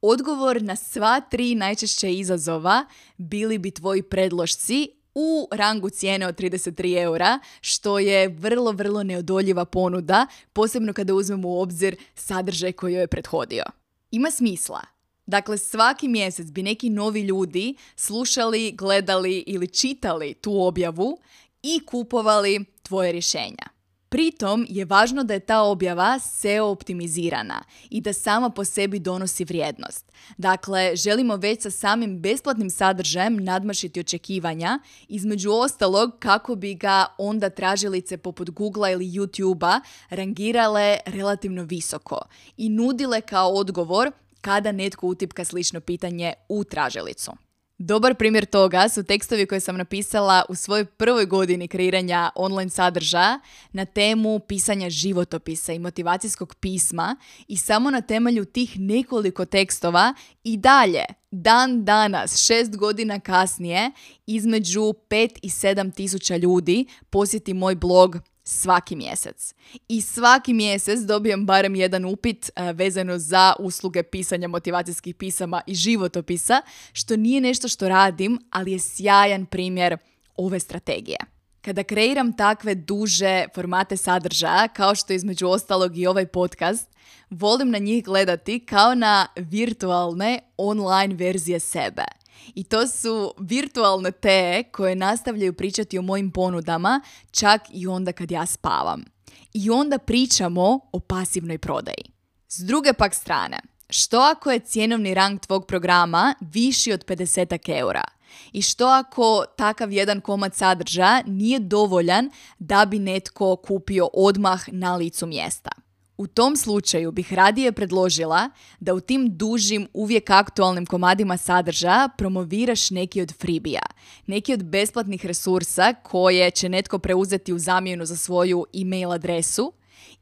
Odgovor 0.00 0.62
na 0.62 0.76
sva 0.76 1.20
tri 1.20 1.54
najčešće 1.54 2.14
izazova 2.14 2.86
bili 3.16 3.58
bi 3.58 3.70
tvoji 3.70 4.02
predlošci 4.02 4.90
u 5.14 5.48
rangu 5.52 5.90
cijene 5.90 6.26
od 6.26 6.36
33 6.36 7.02
eura, 7.02 7.38
što 7.60 7.98
je 7.98 8.28
vrlo, 8.28 8.72
vrlo 8.72 9.02
neodoljiva 9.02 9.64
ponuda, 9.64 10.26
posebno 10.52 10.92
kada 10.92 11.14
uzmemo 11.14 11.48
u 11.48 11.60
obzir 11.60 11.96
sadržaj 12.14 12.72
koji 12.72 12.94
joj 12.94 13.02
je 13.02 13.06
prethodio. 13.06 13.64
Ima 14.10 14.30
smisla. 14.30 14.97
Dakle, 15.28 15.58
svaki 15.58 16.08
mjesec 16.08 16.50
bi 16.50 16.62
neki 16.62 16.90
novi 16.90 17.20
ljudi 17.20 17.74
slušali, 17.96 18.72
gledali 18.72 19.44
ili 19.46 19.68
čitali 19.68 20.34
tu 20.34 20.62
objavu 20.62 21.18
i 21.62 21.80
kupovali 21.86 22.64
tvoje 22.82 23.12
rješenja. 23.12 23.68
Pritom 24.08 24.66
je 24.68 24.84
važno 24.84 25.24
da 25.24 25.34
je 25.34 25.40
ta 25.40 25.62
objava 25.62 26.18
SEO 26.18 26.66
optimizirana 26.66 27.62
i 27.90 28.00
da 28.00 28.12
sama 28.12 28.50
po 28.50 28.64
sebi 28.64 28.98
donosi 28.98 29.44
vrijednost. 29.44 30.12
Dakle, 30.38 30.96
želimo 30.96 31.36
već 31.36 31.62
sa 31.62 31.70
samim 31.70 32.20
besplatnim 32.20 32.70
sadržajem 32.70 33.36
nadmašiti 33.36 34.00
očekivanja, 34.00 34.78
između 35.08 35.50
ostalog 35.50 36.10
kako 36.18 36.54
bi 36.54 36.74
ga 36.74 37.06
onda 37.18 37.50
tražilice 37.50 38.16
poput 38.16 38.50
Google 38.50 38.92
ili 38.92 39.06
YouTubea 39.06 39.80
rangirale 40.10 40.98
relativno 41.06 41.62
visoko 41.62 42.20
i 42.56 42.68
nudile 42.68 43.20
kao 43.20 43.50
odgovor 43.50 44.12
kada 44.40 44.72
netko 44.72 45.06
utipka 45.06 45.44
slično 45.44 45.80
pitanje 45.80 46.32
u 46.48 46.64
tražilicu. 46.64 47.32
Dobar 47.80 48.14
primjer 48.14 48.46
toga 48.46 48.88
su 48.88 49.02
tekstovi 49.02 49.46
koje 49.46 49.60
sam 49.60 49.76
napisala 49.76 50.44
u 50.48 50.54
svojoj 50.54 50.84
prvoj 50.84 51.26
godini 51.26 51.68
kreiranja 51.68 52.30
online 52.34 52.70
sadržaja 52.70 53.40
na 53.72 53.84
temu 53.84 54.38
pisanja 54.38 54.90
životopisa 54.90 55.72
i 55.72 55.78
motivacijskog 55.78 56.54
pisma 56.54 57.16
i 57.48 57.56
samo 57.56 57.90
na 57.90 58.00
temelju 58.00 58.44
tih 58.44 58.78
nekoliko 58.78 59.44
tekstova 59.44 60.14
i 60.44 60.56
dalje, 60.56 61.04
dan 61.30 61.84
danas, 61.84 62.46
šest 62.46 62.76
godina 62.76 63.20
kasnije, 63.20 63.90
između 64.26 64.80
5 64.80 65.38
i 65.42 65.48
7 65.48 65.94
tisuća 65.94 66.36
ljudi 66.36 66.86
posjeti 67.10 67.54
moj 67.54 67.74
blog 67.74 68.16
svaki 68.48 68.96
mjesec. 68.96 69.54
I 69.88 70.00
svaki 70.00 70.52
mjesec 70.52 71.00
dobijem 71.00 71.46
barem 71.46 71.74
jedan 71.74 72.04
upit 72.04 72.50
uh, 72.50 72.76
vezano 72.76 73.18
za 73.18 73.54
usluge 73.58 74.02
pisanja 74.02 74.48
motivacijskih 74.48 75.14
pisama 75.14 75.62
i 75.66 75.74
životopisa, 75.74 76.62
što 76.92 77.16
nije 77.16 77.40
nešto 77.40 77.68
što 77.68 77.88
radim, 77.88 78.38
ali 78.50 78.72
je 78.72 78.78
sjajan 78.78 79.46
primjer 79.46 79.96
ove 80.36 80.60
strategije. 80.60 81.18
Kada 81.60 81.82
kreiram 81.82 82.32
takve 82.32 82.74
duže 82.74 83.46
formate 83.54 83.96
sadržaja, 83.96 84.68
kao 84.68 84.94
što 84.94 85.12
je 85.12 85.16
između 85.16 85.48
ostalog 85.48 85.98
i 85.98 86.06
ovaj 86.06 86.26
podcast, 86.26 86.88
volim 87.30 87.70
na 87.70 87.78
njih 87.78 88.04
gledati 88.04 88.60
kao 88.60 88.94
na 88.94 89.26
virtualne 89.36 90.38
online 90.56 91.14
verzije 91.14 91.60
sebe– 91.60 92.04
i 92.54 92.64
to 92.64 92.86
su 92.86 93.34
virtualne 93.38 94.10
te 94.10 94.62
koje 94.72 94.94
nastavljaju 94.94 95.52
pričati 95.52 95.98
o 95.98 96.02
mojim 96.02 96.30
ponudama 96.30 97.00
čak 97.30 97.62
i 97.70 97.86
onda 97.86 98.12
kad 98.12 98.30
ja 98.30 98.46
spavam. 98.46 99.04
I 99.52 99.70
onda 99.70 99.98
pričamo 99.98 100.80
o 100.92 101.00
pasivnoj 101.00 101.58
prodaji. 101.58 102.04
S 102.48 102.58
druge 102.58 102.92
pak 102.92 103.14
strane, 103.14 103.58
što 103.90 104.18
ako 104.20 104.50
je 104.50 104.60
cjenovni 104.60 105.14
rang 105.14 105.40
tvog 105.40 105.66
programa 105.66 106.34
viši 106.40 106.92
od 106.92 107.04
50 107.04 107.78
eura? 107.78 108.04
I 108.52 108.62
što 108.62 108.86
ako 108.86 109.44
takav 109.56 109.92
jedan 109.92 110.20
komad 110.20 110.54
sadržaja 110.54 111.22
nije 111.26 111.58
dovoljan 111.58 112.30
da 112.58 112.84
bi 112.84 112.98
netko 112.98 113.56
kupio 113.56 114.08
odmah 114.12 114.64
na 114.72 114.96
licu 114.96 115.26
mjesta? 115.26 115.70
U 116.18 116.26
tom 116.26 116.56
slučaju 116.56 117.12
bih 117.12 117.32
radije 117.32 117.72
predložila 117.72 118.50
da 118.80 118.94
u 118.94 119.00
tim 119.00 119.36
dužim, 119.36 119.88
uvijek 119.92 120.30
aktualnim 120.30 120.86
komadima 120.86 121.36
sadržaja 121.36 122.08
promoviraš 122.18 122.90
neki 122.90 123.22
od 123.22 123.32
freebija, 123.40 123.82
neki 124.26 124.52
od 124.52 124.64
besplatnih 124.64 125.26
resursa 125.26 125.94
koje 126.02 126.50
će 126.50 126.68
netko 126.68 126.98
preuzeti 126.98 127.52
u 127.52 127.58
zamjenu 127.58 128.04
za 128.04 128.16
svoju 128.16 128.66
e-mail 128.74 129.12
adresu 129.12 129.72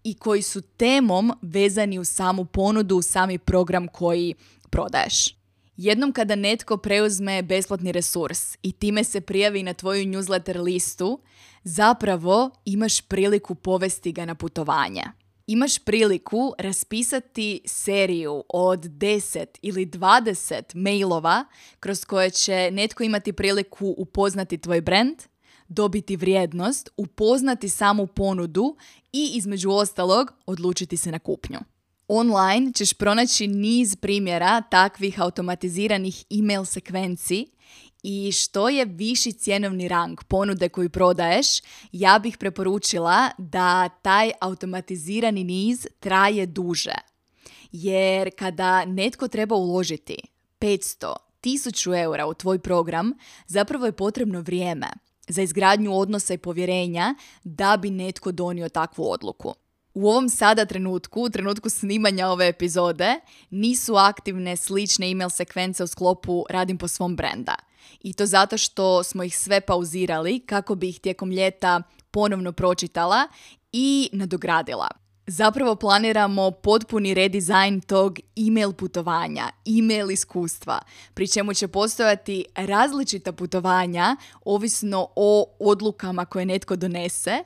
i 0.05 0.15
koji 0.15 0.43
su 0.43 0.61
temom 0.61 1.33
vezani 1.43 1.99
u 1.99 2.05
samu 2.05 2.45
ponudu, 2.45 2.97
u 2.97 3.03
sami 3.03 3.39
program 3.39 3.89
koji 3.89 4.35
prodaješ. 4.71 5.37
Jednom 5.77 6.13
kada 6.13 6.35
netko 6.35 6.77
preuzme 6.77 7.43
besplatni 7.43 7.93
resurs 7.93 8.57
i 8.63 8.73
time 8.73 9.05
se 9.05 9.21
prijavi 9.21 9.63
na 9.63 9.75
tvoju 9.75 10.05
newsletter 10.05 10.63
listu, 10.63 11.21
zapravo 11.65 12.51
imaš 12.65 13.01
priliku 13.01 13.55
povesti 13.55 14.13
ga 14.13 14.25
na 14.25 14.35
putovanje 14.35 15.03
imaš 15.47 15.79
priliku 15.79 16.55
raspisati 16.59 17.61
seriju 17.65 18.45
od 18.49 18.81
10 18.81 19.47
ili 19.63 19.87
20 19.87 20.75
mailova 20.75 21.45
kroz 21.81 22.05
koje 22.05 22.31
će 22.31 22.71
netko 22.73 23.03
imati 23.05 23.33
priliku 23.33 23.95
upoznati 23.99 24.59
tvoj 24.59 24.81
brand, 24.81 25.17
dobiti 25.69 26.17
vrijednost, 26.17 26.89
upoznati 26.97 27.69
samu 27.69 28.07
ponudu 28.07 28.77
i 29.13 29.31
između 29.35 29.71
ostalog 29.71 30.33
odlučiti 30.47 30.97
se 30.97 31.13
na 31.13 31.19
kupnju. 31.19 31.59
Online 32.09 32.73
ćeš 32.73 32.93
pronaći 32.93 33.47
niz 33.47 33.97
primjera 33.97 34.63
takvih 34.63 35.21
automatiziranih 35.21 36.25
email 36.39 36.65
sekvenci 36.65 37.47
i 38.09 38.33
što 38.33 38.69
je 38.69 38.85
viši 38.85 39.33
cjenovni 39.33 39.89
rang 39.89 40.19
ponude 40.29 40.69
koju 40.69 40.91
prodaješ, 40.91 41.47
ja 41.93 42.19
bih 42.19 42.39
preporučila 42.39 43.31
da 43.39 43.89
taj 43.89 44.31
automatizirani 44.41 45.45
niz 45.45 45.87
traje 46.01 46.47
duže. 46.47 46.95
Jer 47.73 48.31
kada 48.39 48.85
netko 48.85 49.29
treba 49.29 49.55
uložiti 49.55 50.17
500, 50.61 51.15
1000 51.43 52.03
eura 52.03 52.27
u 52.27 52.35
tvoj 52.35 52.59
program, 52.59 53.13
zapravo 53.47 53.87
je 53.87 53.93
potrebno 53.93 54.41
vrijeme 54.41 54.87
za 55.29 55.43
izgradnju 55.43 55.99
odnosa 55.99 56.35
i 56.35 56.39
povjerenja 56.39 57.15
da 57.45 57.77
bi 57.77 57.91
netko 57.91 58.33
donio 58.33 58.69
takvu 58.69 59.13
odluku. 59.13 59.55
U 59.95 60.09
ovom 60.09 60.29
sada 60.29 60.65
trenutku, 60.65 61.23
u 61.23 61.31
trenutku 61.31 61.71
snimanja 61.71 62.29
ove 62.29 62.49
epizode, 62.49 63.15
nisu 63.51 63.95
aktivne 63.95 64.57
slične 64.57 65.11
email 65.11 65.31
sekvence 65.31 65.85
u 65.85 65.87
sklopu 65.87 66.45
Radim 66.51 66.79
po 66.79 66.89
svom 66.89 67.17
brenda. 67.17 67.55
I 68.01 68.13
to 68.13 68.27
zato 68.27 68.59
što 68.59 69.03
smo 69.03 69.23
ih 69.23 69.39
sve 69.39 69.61
pauzirali 69.61 70.41
kako 70.41 70.75
bi 70.75 70.89
ih 70.89 71.01
tijekom 71.01 71.31
ljeta 71.31 71.83
ponovno 72.11 72.53
pročitala 72.53 73.29
i 73.73 74.11
nadogradila. 74.13 74.89
Zapravo 75.27 75.77
planiramo 75.77 76.51
potpuni 76.51 77.15
redizajn 77.15 77.81
tog 77.81 78.19
email 78.49 78.73
putovanja, 78.73 79.51
email 79.79 80.11
iskustva, 80.11 80.79
pri 81.15 81.29
čemu 81.29 81.55
će 81.55 81.69
postojati 81.69 82.45
različita 82.55 83.33
putovanja 83.33 84.17
ovisno 84.45 85.09
o 85.17 85.57
odlukama 85.61 86.25
koje 86.25 86.47
netko 86.47 86.77
donese 86.77 87.45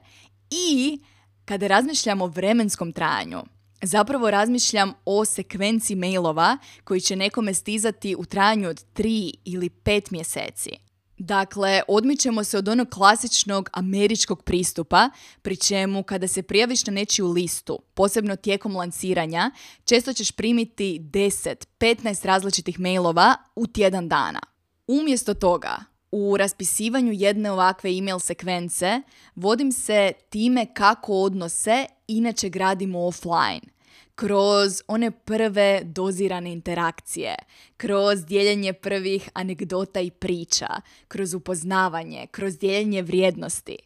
i 0.50 0.98
kada 1.44 1.66
razmišljamo 1.66 2.24
o 2.24 2.28
vremenskom 2.28 2.92
trajanju. 2.92 3.42
Zapravo 3.82 4.30
razmišljam 4.30 4.92
o 5.04 5.24
sekvenciji 5.24 5.96
mailova 5.96 6.58
koji 6.84 7.00
će 7.00 7.16
nekome 7.16 7.54
stizati 7.54 8.14
u 8.18 8.24
trajanju 8.24 8.68
od 8.68 8.84
3 8.94 9.34
ili 9.44 9.68
5 9.68 10.12
mjeseci. 10.12 10.70
Dakle, 11.18 11.82
odmičemo 11.88 12.44
se 12.44 12.58
od 12.58 12.68
onog 12.68 12.88
klasičnog 12.88 13.70
američkog 13.72 14.42
pristupa, 14.42 15.10
pri 15.42 15.56
čemu 15.56 16.02
kada 16.02 16.28
se 16.28 16.42
prijaviš 16.42 16.86
na 16.86 16.92
nečiju 16.92 17.28
listu, 17.28 17.78
posebno 17.94 18.36
tijekom 18.36 18.76
lanciranja, 18.76 19.50
često 19.84 20.12
ćeš 20.12 20.30
primiti 20.30 21.00
10, 21.00 21.66
15 21.78 22.26
različitih 22.26 22.80
mailova 22.80 23.34
u 23.56 23.66
tjedan 23.66 24.08
dana. 24.08 24.40
Umjesto 24.86 25.34
toga, 25.34 25.78
u 26.12 26.36
raspisivanju 26.36 27.12
jedne 27.12 27.50
ovakve 27.50 27.98
email 27.98 28.18
sekvence 28.18 29.02
vodim 29.34 29.72
se 29.72 30.12
time 30.30 30.66
kako 30.74 31.12
odnose 31.12 31.86
inače 32.08 32.48
gradimo 32.48 33.06
offline– 33.06 33.60
kroz 34.20 34.82
one 34.88 35.10
prve 35.10 35.80
dozirane 35.84 36.52
interakcije, 36.52 37.34
kroz 37.76 38.24
dijeljenje 38.24 38.72
prvih 38.72 39.28
anegdota 39.34 40.00
i 40.00 40.10
priča, 40.10 40.66
kroz 41.08 41.34
upoznavanje, 41.34 42.26
kroz 42.30 42.58
dijeljenje 42.58 43.02
vrijednosti. 43.02 43.76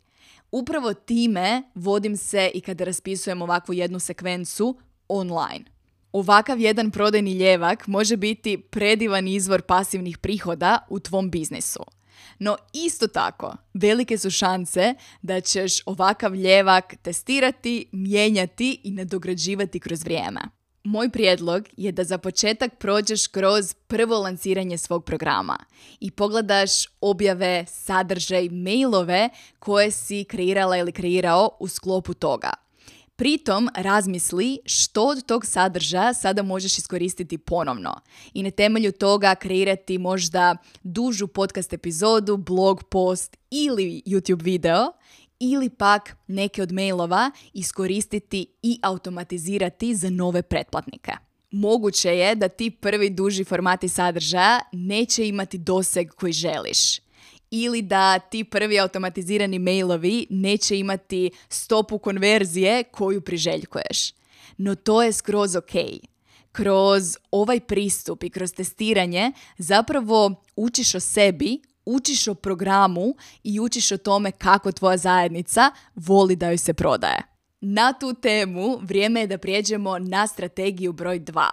Upravo 0.53 0.95
time 0.95 1.63
vodim 1.75 2.17
se 2.17 2.51
i 2.55 2.61
kada 2.61 2.85
raspisujem 2.85 3.43
ovakvu 3.43 3.75
jednu 3.75 3.99
sekvencu 3.99 4.79
online. 5.09 5.65
Ovakav 6.13 6.61
jedan 6.61 6.91
prodajni 6.91 7.33
ljevak 7.33 7.87
može 7.87 8.17
biti 8.17 8.59
predivan 8.59 9.29
izvor 9.29 9.63
pasivnih 9.63 10.19
prihoda 10.19 10.79
u 10.89 11.01
tvom 11.01 11.31
biznisu. 11.31 11.85
No 12.39 12.57
isto 12.73 13.07
tako, 13.07 13.57
velike 13.75 14.19
su 14.19 14.31
šanse 14.31 14.95
da 15.23 15.41
ćeš 15.41 15.73
ovakav 15.87 16.35
ljevak 16.35 16.95
testirati, 17.03 17.87
mijenjati 17.93 18.81
i 18.85 18.91
nadograđivati 18.91 19.81
kroz 19.81 20.03
vrijeme. 20.05 20.41
Moj 20.85 21.09
prijedlog 21.09 21.69
je 21.77 21.93
da 21.93 22.05
za 22.05 22.19
početak 22.19 22.79
prođeš 22.79 23.27
kroz 23.27 23.75
prvo 23.87 24.19
lanciranje 24.19 24.79
svog 24.79 25.05
programa 25.05 25.59
i 26.01 26.11
pogledaš 26.11 26.71
objave, 27.01 27.65
sadržaj, 27.69 28.49
mailove 28.49 29.29
koje 29.59 29.91
si 29.91 30.25
kreirala 30.25 30.77
ili 30.77 30.93
kreirao 30.93 31.51
u 31.61 31.69
sklopu 31.69 32.15
toga. 32.15 32.64
Pritom 33.17 33.69
razmisli 33.75 34.59
što 34.65 35.07
od 35.07 35.27
tog 35.27 35.47
sadržaja 35.47 36.15
sada 36.15 36.43
možeš 36.43 36.79
iskoristiti 36.79 37.39
ponovno 37.39 38.01
i 38.33 38.43
na 38.43 38.51
temelju 38.51 38.93
toga 38.93 39.35
kreirati 39.35 39.99
možda 39.99 40.57
dužu 40.83 41.27
podcast 41.27 41.73
epizodu, 41.73 42.37
blog 42.37 42.85
post 42.85 43.37
ili 43.51 44.03
YouTube 44.07 44.43
video 44.43 44.93
ili 45.41 45.71
pak 45.71 46.17
neke 46.27 46.63
od 46.63 46.73
mailova 46.73 47.31
iskoristiti 47.53 48.47
i 48.63 48.79
automatizirati 48.83 49.95
za 49.95 50.11
nove 50.11 50.43
pretplatnike. 50.43 51.13
Moguće 51.51 52.09
je 52.09 52.35
da 52.35 52.49
ti 52.49 52.71
prvi 52.71 53.11
duži 53.11 53.45
formati 53.45 53.89
sadržaja 53.89 54.61
neće 54.73 55.29
imati 55.29 55.59
doseg 55.59 56.11
koji 56.11 56.33
želiš 56.33 57.04
ili 57.55 57.83
da 57.83 58.19
ti 58.19 58.45
prvi 58.45 58.81
automatizirani 58.81 59.59
mailovi 59.59 60.27
neće 60.31 60.79
imati 60.79 61.31
stopu 61.49 61.99
konverzije 61.99 62.85
koju 62.85 63.21
priželjkuješ. 63.21 64.13
No 64.57 64.75
to 64.75 65.03
je 65.03 65.13
skroz 65.13 65.57
ok. 65.57 65.73
Kroz 66.53 67.17
ovaj 67.31 67.61
pristup 67.61 68.23
i 68.23 68.31
kroz 68.31 68.53
testiranje 68.53 69.33
zapravo 69.59 70.43
učiš 70.57 70.95
o 70.95 71.01
sebi, 71.01 71.61
učiš 71.85 72.29
o 72.29 72.35
programu 72.35 73.15
i 73.43 73.61
učiš 73.61 73.93
o 73.93 73.97
tome 73.97 74.31
kako 74.33 74.73
tvoja 74.73 74.97
zajednica 74.97 75.71
voli 75.95 76.37
da 76.37 76.49
joj 76.49 76.59
se 76.59 76.75
prodaje. 76.75 77.23
Na 77.61 77.93
tu 77.93 78.15
temu 78.15 78.79
vrijeme 78.83 79.21
je 79.21 79.27
da 79.27 79.39
prijeđemo 79.39 79.99
na 79.99 80.27
strategiju 80.27 80.93
broj 80.93 81.21
2. 81.21 81.49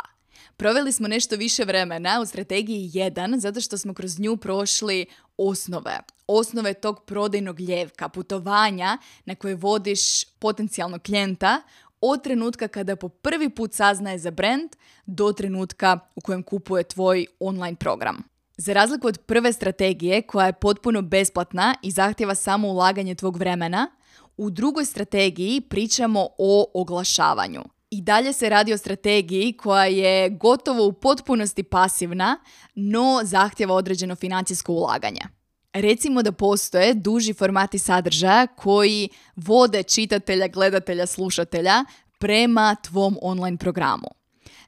Proveli 0.58 0.92
smo 0.92 1.08
nešto 1.08 1.36
više 1.36 1.66
vremena 1.66 2.20
u 2.22 2.26
strategiji 2.26 2.90
1 2.94 3.38
zato 3.38 3.62
što 3.62 3.78
smo 3.78 3.94
kroz 3.94 4.20
nju 4.20 4.38
prošli 4.38 5.06
osnove. 5.50 6.00
Osnove 6.28 6.74
tog 6.74 7.06
prodajnog 7.06 7.60
ljevka, 7.60 8.10
putovanja 8.10 8.98
na 9.26 9.36
koje 9.36 9.56
vodiš 9.56 10.26
potencijalnog 10.26 11.02
klijenta 11.02 11.62
od 12.02 12.24
trenutka 12.24 12.68
kada 12.68 12.96
po 12.96 13.10
prvi 13.10 13.50
put 13.50 13.74
saznaje 13.74 14.20
za 14.20 14.32
brand 14.32 14.70
do 15.06 15.34
trenutka 15.34 16.00
u 16.16 16.22
kojem 16.22 16.44
kupuje 16.44 16.84
tvoj 16.84 17.26
online 17.40 17.76
program. 17.76 18.24
Za 18.58 18.74
razliku 18.74 19.08
od 19.08 19.18
prve 19.18 19.54
strategije 19.54 20.22
koja 20.22 20.46
je 20.46 20.54
potpuno 20.54 21.02
besplatna 21.02 21.76
i 21.84 21.92
zahtjeva 21.92 22.36
samo 22.36 22.68
ulaganje 22.68 23.16
tvog 23.16 23.38
vremena, 23.38 23.88
u 24.38 24.50
drugoj 24.50 24.86
strategiji 24.86 25.62
pričamo 25.62 26.28
o 26.38 26.72
oglašavanju. 26.74 27.62
I 27.94 28.02
dalje 28.02 28.34
se 28.34 28.50
radi 28.50 28.74
o 28.74 28.78
strategiji 28.78 29.54
koja 29.54 29.86
je 29.86 30.30
gotovo 30.30 30.86
u 30.86 30.94
potpunosti 30.94 31.64
pasivna, 31.64 32.38
no 32.76 33.20
zahtjeva 33.24 33.74
određeno 33.76 34.16
financijsko 34.16 34.74
ulaganje. 34.74 35.22
Recimo 35.74 36.24
da 36.24 36.32
postoje 36.32 36.94
duži 36.94 37.34
formati 37.34 37.80
sadržaja 37.80 38.48
koji 38.48 39.10
vode 39.36 39.84
čitatelja, 39.84 40.48
gledatelja, 40.48 41.06
slušatelja 41.06 41.86
prema 42.20 42.76
tvom 42.76 43.18
online 43.22 43.58
programu. 43.58 44.08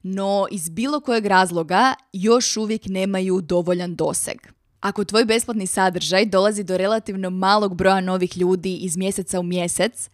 No 0.04 0.48
iz 0.52 0.70
bilo 0.70 1.00
kojeg 1.00 1.26
razloga 1.26 1.94
još 2.14 2.58
uvijek 2.58 2.82
nemaju 2.86 3.42
dovoljan 3.42 3.96
doseg. 3.96 4.38
Ako 4.80 5.06
tvoj 5.06 5.26
besplatni 5.26 5.68
sadržaj 5.68 6.26
dolazi 6.26 6.64
do 6.64 6.78
relativno 6.78 7.30
malog 7.30 7.76
broja 7.76 8.02
novih 8.02 8.38
ljudi 8.38 8.76
iz 8.76 8.98
mjeseca 8.98 9.40
u 9.40 9.44
mjesec, 9.44 10.10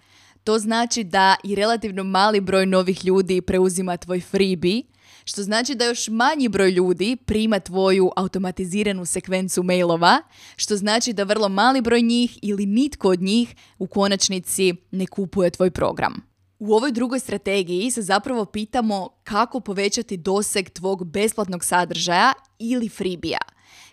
to 0.50 0.60
znači 0.60 1.04
da 1.04 1.36
i 1.44 1.56
relativno 1.56 2.04
mali 2.04 2.42
broj 2.42 2.66
novih 2.66 3.06
ljudi 3.06 3.42
preuzima 3.42 3.98
tvoj 3.98 4.22
freebie, 4.22 4.82
što 5.26 5.44
znači 5.44 5.76
da 5.76 5.86
još 5.86 6.08
manji 6.08 6.48
broj 6.48 6.72
ljudi 6.72 7.18
prima 7.26 7.60
tvoju 7.60 8.12
automatiziranu 8.16 9.06
sekvencu 9.06 9.64
mailova, 9.64 10.22
što 10.56 10.76
znači 10.76 11.14
da 11.14 11.24
vrlo 11.24 11.50
mali 11.50 11.82
broj 11.82 12.02
njih 12.02 12.40
ili 12.42 12.66
nitko 12.66 13.10
od 13.10 13.22
njih 13.22 13.56
u 13.80 13.88
konačnici 13.88 14.74
ne 14.92 15.06
kupuje 15.06 15.50
tvoj 15.50 15.72
program. 15.72 16.14
U 16.60 16.74
ovoj 16.74 16.92
drugoj 16.92 17.20
strategiji 17.20 17.92
se 17.92 18.02
zapravo 18.02 18.46
pitamo 18.46 19.10
kako 19.24 19.60
povećati 19.60 20.18
doseg 20.18 20.70
tvog 20.70 21.06
besplatnog 21.06 21.64
sadržaja 21.64 22.34
ili 22.60 22.90
freebija, 22.90 23.40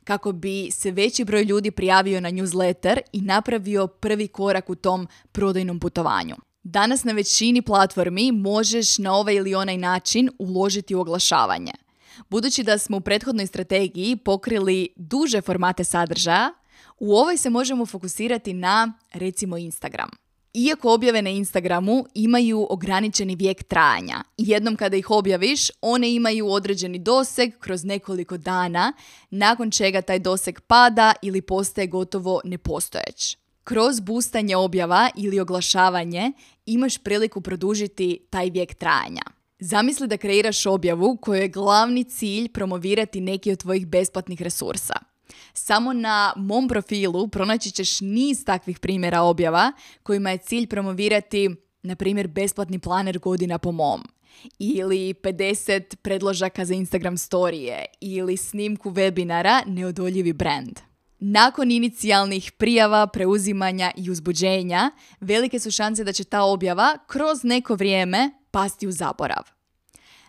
kako 0.04 0.32
bi 0.32 0.70
se 0.70 0.90
veći 0.90 1.24
broj 1.24 1.42
ljudi 1.42 1.70
prijavio 1.70 2.20
na 2.20 2.30
newsletter 2.30 2.98
i 3.12 3.20
napravio 3.20 3.86
prvi 3.86 4.28
korak 4.28 4.70
u 4.70 4.74
tom 4.74 5.08
prodajnom 5.32 5.80
putovanju. 5.80 6.36
Danas 6.62 7.04
na 7.04 7.12
većini 7.12 7.62
platformi 7.62 8.32
možeš 8.32 8.98
na 8.98 9.14
ovaj 9.14 9.34
ili 9.34 9.54
onaj 9.54 9.76
način 9.76 10.30
uložiti 10.38 10.94
u 10.94 11.00
oglašavanje. 11.00 11.72
Budući 12.30 12.62
da 12.62 12.78
smo 12.78 12.96
u 12.96 13.00
prethodnoj 13.00 13.46
strategiji 13.46 14.16
pokrili 14.16 14.88
duže 14.96 15.40
formate 15.40 15.84
sadržaja, 15.84 16.52
u 16.98 17.16
ovoj 17.16 17.36
se 17.36 17.50
možemo 17.50 17.86
fokusirati 17.86 18.52
na, 18.52 18.92
recimo, 19.12 19.56
Instagram. 19.56 20.10
Iako 20.58 20.92
objave 20.92 21.22
na 21.22 21.30
Instagramu 21.30 22.04
imaju 22.14 22.66
ograničeni 22.70 23.36
vijek 23.36 23.62
trajanja 23.62 24.24
jednom 24.36 24.76
kada 24.76 24.96
ih 24.96 25.10
objaviš, 25.10 25.70
one 25.80 26.14
imaju 26.14 26.48
određeni 26.48 26.98
doseg 26.98 27.58
kroz 27.58 27.84
nekoliko 27.84 28.36
dana, 28.36 28.92
nakon 29.30 29.70
čega 29.70 30.02
taj 30.02 30.18
doseg 30.18 30.60
pada 30.60 31.12
ili 31.22 31.42
postaje 31.42 31.86
gotovo 31.86 32.40
nepostojeć. 32.44 33.36
Kroz 33.64 34.00
bustanje 34.00 34.56
objava 34.56 35.10
ili 35.16 35.40
oglašavanje 35.40 36.32
imaš 36.66 36.98
priliku 36.98 37.40
produžiti 37.40 38.26
taj 38.30 38.50
vijek 38.50 38.74
trajanja. 38.74 39.22
Zamisli 39.58 40.08
da 40.08 40.16
kreiraš 40.16 40.66
objavu 40.66 41.16
kojoj 41.16 41.42
je 41.42 41.48
glavni 41.48 42.04
cilj 42.04 42.48
promovirati 42.48 43.20
neki 43.20 43.52
od 43.52 43.58
tvojih 43.58 43.86
besplatnih 43.86 44.42
resursa. 44.42 45.15
Samo 45.52 45.92
na 45.92 46.32
mom 46.36 46.68
profilu 46.68 47.28
pronaći 47.28 47.70
ćeš 47.70 48.00
niz 48.00 48.44
takvih 48.44 48.78
primjera 48.78 49.22
objava 49.22 49.72
kojima 50.02 50.30
je 50.30 50.38
cilj 50.38 50.66
promovirati, 50.66 51.50
na 51.82 51.96
primjer, 51.96 52.28
besplatni 52.28 52.78
planer 52.78 53.18
godina 53.18 53.58
po 53.58 53.72
mom 53.72 54.02
ili 54.58 55.14
50 55.14 55.96
predložaka 55.96 56.64
za 56.64 56.74
Instagram 56.74 57.16
storije 57.16 57.84
ili 58.00 58.36
snimku 58.36 58.90
webinara 58.90 59.62
Neodoljivi 59.66 60.32
brand. 60.32 60.80
Nakon 61.18 61.70
inicijalnih 61.70 62.52
prijava, 62.52 63.06
preuzimanja 63.06 63.90
i 63.96 64.10
uzbuđenja, 64.10 64.90
velike 65.20 65.58
su 65.58 65.70
šanse 65.70 66.04
da 66.04 66.12
će 66.12 66.24
ta 66.24 66.42
objava 66.42 66.98
kroz 67.06 67.44
neko 67.44 67.74
vrijeme 67.74 68.30
pasti 68.50 68.86
u 68.86 68.92
zaborav. 68.92 69.42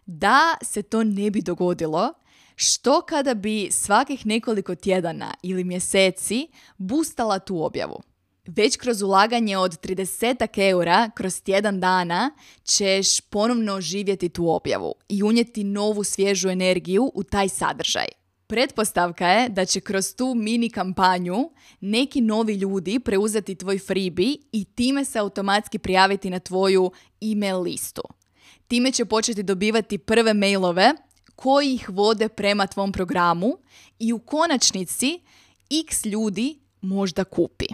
Da 0.06 0.42
se 0.64 0.82
to 0.82 1.04
ne 1.04 1.32
bi 1.32 1.42
dogodilo, 1.42 2.14
što 2.60 3.02
kada 3.02 3.34
bi 3.34 3.68
svakih 3.72 4.26
nekoliko 4.26 4.76
tjedana 4.76 5.34
ili 5.44 5.64
mjeseci 5.64 6.48
bustala 6.78 7.40
tu 7.40 7.64
objavu? 7.64 8.02
već 8.48 8.78
kroz 8.78 9.02
ulaganje 9.02 9.58
od 9.58 9.80
30 9.86 10.70
eura 10.70 11.10
kroz 11.16 11.42
tjedan 11.42 11.80
dana 11.80 12.32
ćeš 12.64 13.22
ponovno 13.22 13.82
živjeti 13.82 14.30
tu 14.30 14.50
objavu 14.50 14.94
i 15.10 15.24
unijeti 15.24 15.64
novu 15.64 16.04
svježu 16.04 16.50
energiju 16.50 17.12
u 17.14 17.24
taj 17.24 17.50
sadržaj. 17.50 18.08
Pretpostavka 18.48 19.28
je 19.28 19.50
da 19.50 19.66
će 19.66 19.80
kroz 19.80 20.16
tu 20.16 20.34
mini 20.36 20.70
kampanju 20.70 21.50
neki 21.80 22.22
novi 22.22 22.54
ljudi 22.54 23.00
preuzeti 23.00 23.56
tvoj 23.56 23.80
freebie 23.80 24.36
i 24.52 24.66
time 24.66 25.06
se 25.06 25.20
automatski 25.20 25.80
prijaviti 25.80 26.30
na 26.30 26.40
tvoju 26.40 26.92
email 27.22 27.62
listu. 27.62 28.02
Time 28.68 28.92
će 28.92 29.06
početi 29.06 29.44
dobivati 29.44 29.98
prve 29.98 30.34
mailove 30.34 30.94
koji 31.38 31.74
ih 31.74 31.90
vode 31.90 32.30
prema 32.30 32.68
tvom 32.68 32.92
programu 32.92 33.58
i 34.00 34.14
u 34.14 34.20
konačnici 34.20 35.20
x 35.86 36.06
ljudi 36.06 36.60
možda 36.82 37.24
kupi. 37.24 37.66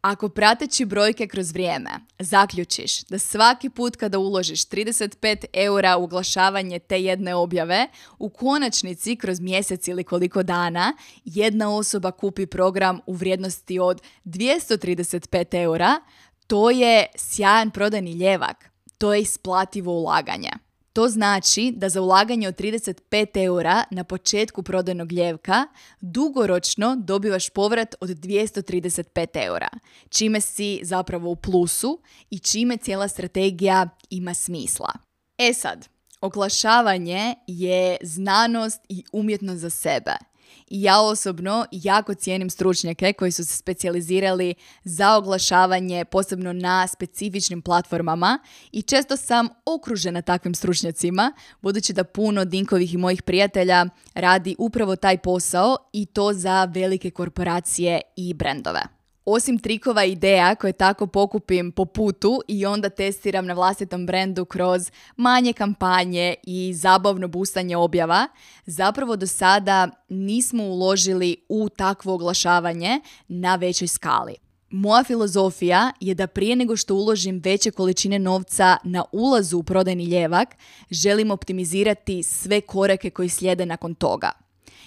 Ako 0.00 0.28
prateći 0.28 0.84
brojke 0.84 1.26
kroz 1.26 1.52
vrijeme 1.52 1.90
zaključiš 2.18 3.02
da 3.02 3.18
svaki 3.18 3.70
put 3.70 3.96
kada 3.96 4.18
uložiš 4.18 4.66
35 4.66 5.44
eura 5.52 5.96
u 5.96 6.04
oglašavanje 6.04 6.78
te 6.78 7.02
jedne 7.02 7.34
objave, 7.34 7.88
u 8.18 8.28
konačnici 8.28 9.16
kroz 9.16 9.40
mjesec 9.40 9.88
ili 9.88 10.04
koliko 10.04 10.42
dana 10.42 10.92
jedna 11.24 11.76
osoba 11.76 12.10
kupi 12.10 12.46
program 12.46 13.00
u 13.06 13.14
vrijednosti 13.14 13.78
od 13.78 14.02
235 14.24 15.62
eura, 15.62 16.00
to 16.46 16.70
je 16.70 17.06
sjajan 17.16 17.70
prodajni 17.70 18.12
ljevak. 18.12 18.70
To 18.98 19.14
je 19.14 19.20
isplativo 19.20 19.92
ulaganje. 19.92 20.50
To 20.92 21.08
znači 21.08 21.72
da 21.76 21.88
za 21.88 22.02
ulaganje 22.02 22.48
od 22.48 22.56
35 22.56 23.44
eura 23.44 23.84
na 23.90 24.04
početku 24.04 24.62
prodajnog 24.62 25.12
ljevka 25.12 25.66
dugoročno 26.00 26.96
dobivaš 26.96 27.50
povrat 27.50 27.94
od 28.00 28.08
235 28.08 29.46
eura, 29.46 29.68
čime 30.08 30.40
si 30.40 30.80
zapravo 30.82 31.30
u 31.30 31.36
plusu 31.36 32.00
i 32.30 32.38
čime 32.38 32.76
cijela 32.76 33.08
strategija 33.08 33.88
ima 34.10 34.34
smisla. 34.34 34.92
E 35.38 35.52
sad, 35.52 35.88
oglašavanje 36.20 37.34
je 37.46 37.96
znanost 38.02 38.80
i 38.88 39.04
umjetnost 39.12 39.60
za 39.60 39.70
sebe– 39.70 40.12
ja 40.70 41.00
osobno 41.00 41.66
jako 41.70 42.14
cijenim 42.14 42.50
stručnjake 42.50 43.12
koji 43.12 43.32
su 43.32 43.44
se 43.44 43.56
specijalizirali 43.56 44.54
za 44.84 45.16
oglašavanje, 45.16 46.04
posebno 46.04 46.52
na 46.52 46.86
specifičnim 46.86 47.62
platformama 47.62 48.38
i 48.72 48.82
često 48.82 49.16
sam 49.16 49.48
okružena 49.64 50.22
takvim 50.22 50.54
stručnjacima, 50.54 51.32
budući 51.62 51.92
da 51.92 52.04
puno 52.04 52.44
Dinkovih 52.44 52.94
i 52.94 52.96
mojih 52.96 53.22
prijatelja 53.22 53.86
radi 54.14 54.56
upravo 54.58 54.96
taj 54.96 55.18
posao 55.18 55.76
i 55.92 56.06
to 56.06 56.32
za 56.32 56.64
velike 56.64 57.10
korporacije 57.10 58.00
i 58.16 58.34
brendove. 58.34 58.99
Osim 59.24 59.58
trikova 59.58 60.04
i 60.04 60.12
ideja 60.12 60.54
koje 60.54 60.72
tako 60.72 61.06
pokupim 61.06 61.72
po 61.72 61.84
putu 61.84 62.40
i 62.48 62.66
onda 62.66 62.88
testiram 62.88 63.46
na 63.46 63.54
vlastitom 63.54 64.06
brendu 64.06 64.44
kroz 64.44 64.90
manje 65.16 65.52
kampanje 65.52 66.34
i 66.42 66.74
zabavno 66.74 67.28
bustanje 67.28 67.76
objava, 67.76 68.28
zapravo 68.66 69.16
do 69.16 69.26
sada 69.26 69.88
nismo 70.08 70.64
uložili 70.64 71.36
u 71.48 71.68
takvo 71.68 72.14
oglašavanje 72.14 73.00
na 73.28 73.56
većoj 73.56 73.88
skali. 73.88 74.34
Moja 74.70 75.04
filozofija 75.04 75.92
je 76.00 76.14
da 76.14 76.26
prije 76.26 76.56
nego 76.56 76.76
što 76.76 76.94
uložim 76.94 77.40
veće 77.44 77.70
količine 77.70 78.18
novca 78.18 78.76
na 78.84 79.04
ulazu 79.12 79.58
u 79.58 79.62
prodajni 79.62 80.04
ljevak, 80.04 80.48
želim 80.90 81.30
optimizirati 81.30 82.22
sve 82.22 82.60
korake 82.60 83.10
koji 83.10 83.28
slijede 83.28 83.66
nakon 83.66 83.94
toga 83.94 84.32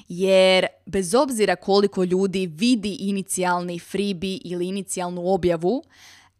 jer 0.08 0.68
bez 0.86 1.14
obzira 1.14 1.56
koliko 1.56 2.04
ljudi 2.04 2.48
vidi 2.48 2.98
inicijalni 3.00 3.80
freebie 3.80 4.38
ili 4.44 4.68
inicijalnu 4.68 5.34
objavu, 5.34 5.84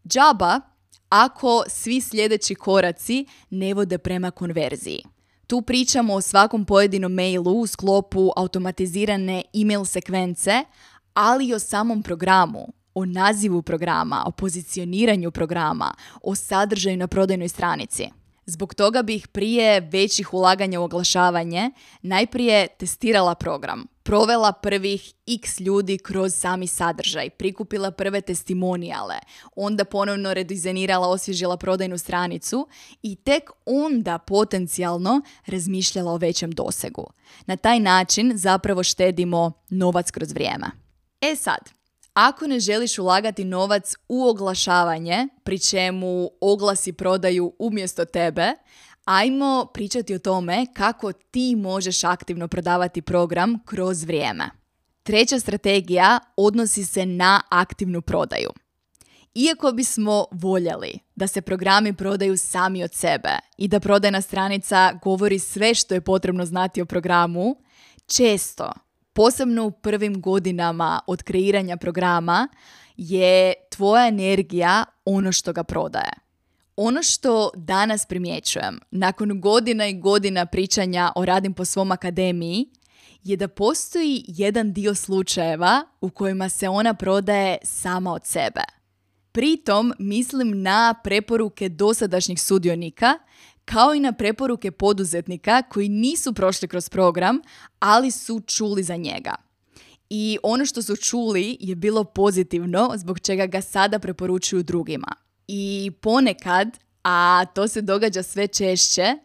džaba 0.08 0.62
ako 1.10 1.64
svi 1.68 2.02
sljedeći 2.02 2.56
koraci 2.56 3.26
ne 3.50 3.74
vode 3.74 3.98
prema 3.98 4.32
konverziji. 4.32 5.04
Tu 5.48 5.62
pričamo 5.62 6.14
o 6.14 6.22
svakom 6.22 6.66
pojedinom 6.66 7.14
mailu 7.14 7.60
u 7.60 7.68
sklopu 7.68 8.32
automatizirane 8.36 9.44
email 9.54 9.86
sekvence, 9.86 10.64
ali 11.14 11.48
i 11.48 11.54
o 11.54 11.60
samom 11.60 12.04
programu, 12.04 12.74
o 12.94 13.06
nazivu 13.06 13.62
programa, 13.62 14.24
o 14.26 14.32
pozicioniranju 14.32 15.32
programa, 15.32 15.94
o 16.22 16.36
sadržaju 16.36 16.98
na 16.98 17.08
prodajnoj 17.08 17.50
stranici. 17.50 18.10
Zbog 18.46 18.74
toga 18.74 19.02
bih 19.02 19.28
prije 19.28 19.80
većih 19.80 20.34
ulaganja 20.34 20.80
u 20.80 20.84
oglašavanje 20.84 21.72
najprije 22.02 22.68
testirala 22.68 23.36
program, 23.36 23.86
provela 24.04 24.52
prvih 24.52 25.14
x 25.42 25.60
ljudi 25.60 25.98
kroz 25.98 26.34
sami 26.36 26.68
sadržaj, 26.68 27.30
prikupila 27.30 27.92
prve 27.92 28.22
testimonijale, 28.22 29.16
onda 29.56 29.86
ponovno 29.86 30.34
redizajnirala, 30.34 31.08
osvježila 31.08 31.58
prodajnu 31.58 31.98
stranicu 31.98 32.68
i 33.02 33.16
tek 33.16 33.50
onda 33.66 34.18
potencijalno 34.18 35.22
razmišljala 35.46 36.12
o 36.12 36.18
većem 36.18 36.52
dosegu. 36.52 37.06
Na 37.46 37.56
taj 37.56 37.80
način 37.80 38.32
zapravo 38.36 38.84
štedimo 38.84 39.52
novac 39.70 40.12
kroz 40.12 40.32
vrijeme. 40.32 40.68
E 41.22 41.36
sad, 41.36 41.83
ako 42.14 42.48
ne 42.48 42.60
želiš 42.60 42.98
ulagati 42.98 43.44
novac 43.46 43.96
u 44.10 44.28
oglašavanje, 44.28 45.28
pri 45.44 45.60
čemu 45.60 46.30
oglasi 46.42 46.94
prodaju 46.94 47.54
umjesto 47.60 48.06
tebe, 48.06 48.52
ajmo 49.06 49.66
pričati 49.74 50.16
o 50.16 50.20
tome 50.20 50.66
kako 50.74 51.12
ti 51.12 51.56
možeš 51.56 52.04
aktivno 52.04 52.48
prodavati 52.48 53.02
program 53.02 53.60
kroz 53.66 54.04
vrijeme. 54.04 54.50
Treća 55.04 55.40
strategija 55.40 56.20
odnosi 56.38 56.86
se 56.86 57.06
na 57.06 57.42
aktivnu 57.50 58.02
prodaju. 58.02 58.50
Iako 59.36 59.72
bismo 59.72 60.26
voljeli 60.32 61.00
da 61.16 61.28
se 61.28 61.42
programi 61.42 61.94
prodaju 61.94 62.38
sami 62.38 62.84
od 62.84 62.94
sebe 62.94 63.40
i 63.58 63.68
da 63.68 63.80
prodajna 63.80 64.22
stranica 64.22 64.94
govori 65.04 65.40
sve 65.40 65.76
što 65.76 65.94
je 65.94 66.02
potrebno 66.02 66.46
znati 66.46 66.82
o 66.82 66.86
programu, 66.86 67.56
često 68.06 68.74
posebno 69.14 69.66
u 69.66 69.72
prvim 69.72 70.22
godinama 70.22 71.00
od 71.08 71.24
kreiranja 71.24 71.78
programa, 71.78 72.48
je 72.98 73.54
tvoja 73.70 74.08
energija 74.08 74.86
ono 75.06 75.32
što 75.32 75.54
ga 75.54 75.64
prodaje. 75.64 76.14
Ono 76.76 77.04
što 77.04 77.52
danas 77.56 78.06
primjećujem, 78.06 78.80
nakon 78.92 79.42
godina 79.42 79.88
i 79.88 80.00
godina 80.00 80.46
pričanja 80.46 81.12
o 81.16 81.26
radim 81.26 81.54
po 81.54 81.66
svom 81.66 81.92
akademiji, 81.92 82.66
je 83.24 83.38
da 83.38 83.48
postoji 83.48 84.26
jedan 84.28 84.74
dio 84.74 84.96
slučajeva 84.96 85.86
u 86.02 86.10
kojima 86.10 86.50
se 86.50 86.70
ona 86.70 86.94
prodaje 86.94 87.58
sama 87.64 88.14
od 88.14 88.26
sebe. 88.26 88.62
Pritom 89.32 89.94
mislim 90.00 90.62
na 90.62 90.94
preporuke 91.04 91.70
dosadašnjih 91.70 92.42
sudionika 92.42 93.20
kao 93.66 93.96
i 93.96 94.00
na 94.00 94.12
preporuke 94.12 94.72
poduzetnika 94.72 95.62
koji 95.62 95.90
nisu 95.90 96.34
prošli 96.34 96.68
kroz 96.68 96.90
program, 96.90 97.40
ali 97.80 98.12
su 98.12 98.40
čuli 98.40 98.84
za 98.84 98.96
njega. 98.96 99.36
I 100.10 100.38
ono 100.44 100.66
što 100.66 100.82
su 100.82 100.96
čuli 100.96 101.58
je 101.60 101.76
bilo 101.76 102.04
pozitivno, 102.04 102.92
zbog 102.96 103.20
čega 103.20 103.46
ga 103.46 103.62
sada 103.62 104.00
preporučuju 104.00 104.64
drugima. 104.64 105.08
I 105.48 105.92
ponekad, 106.02 106.78
a 107.04 107.46
to 107.56 107.68
se 107.68 107.82
događa 107.82 108.24
sve 108.24 108.48
češće, 108.48 109.16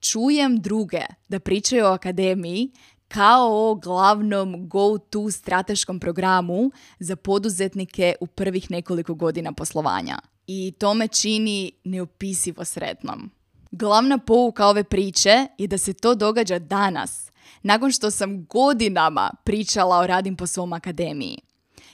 čujem 0.00 0.60
druge 0.60 1.02
da 1.28 1.40
pričaju 1.40 1.84
o 1.84 1.92
akademiji 1.92 2.70
kao 3.08 3.70
o 3.70 3.74
glavnom 3.74 4.68
go-to 4.68 5.30
strateškom 5.30 6.00
programu 6.00 6.70
za 6.98 7.16
poduzetnike 7.16 8.14
u 8.20 8.26
prvih 8.26 8.70
nekoliko 8.70 9.14
godina 9.14 9.52
poslovanja. 9.52 10.18
I 10.46 10.72
to 10.78 10.94
me 10.94 11.08
čini 11.08 11.72
neopisivo 11.84 12.64
sretnom. 12.64 13.30
Glavna 13.76 14.18
pouka 14.18 14.66
ove 14.66 14.84
priče 14.84 15.46
je 15.58 15.66
da 15.66 15.78
se 15.78 15.92
to 15.92 16.14
događa 16.14 16.58
danas, 16.58 17.30
nakon 17.62 17.92
što 17.92 18.10
sam 18.10 18.46
godinama 18.46 19.30
pričala 19.44 19.98
o 19.98 20.06
radim 20.06 20.36
po 20.36 20.46
svom 20.46 20.72
akademiji. 20.72 21.38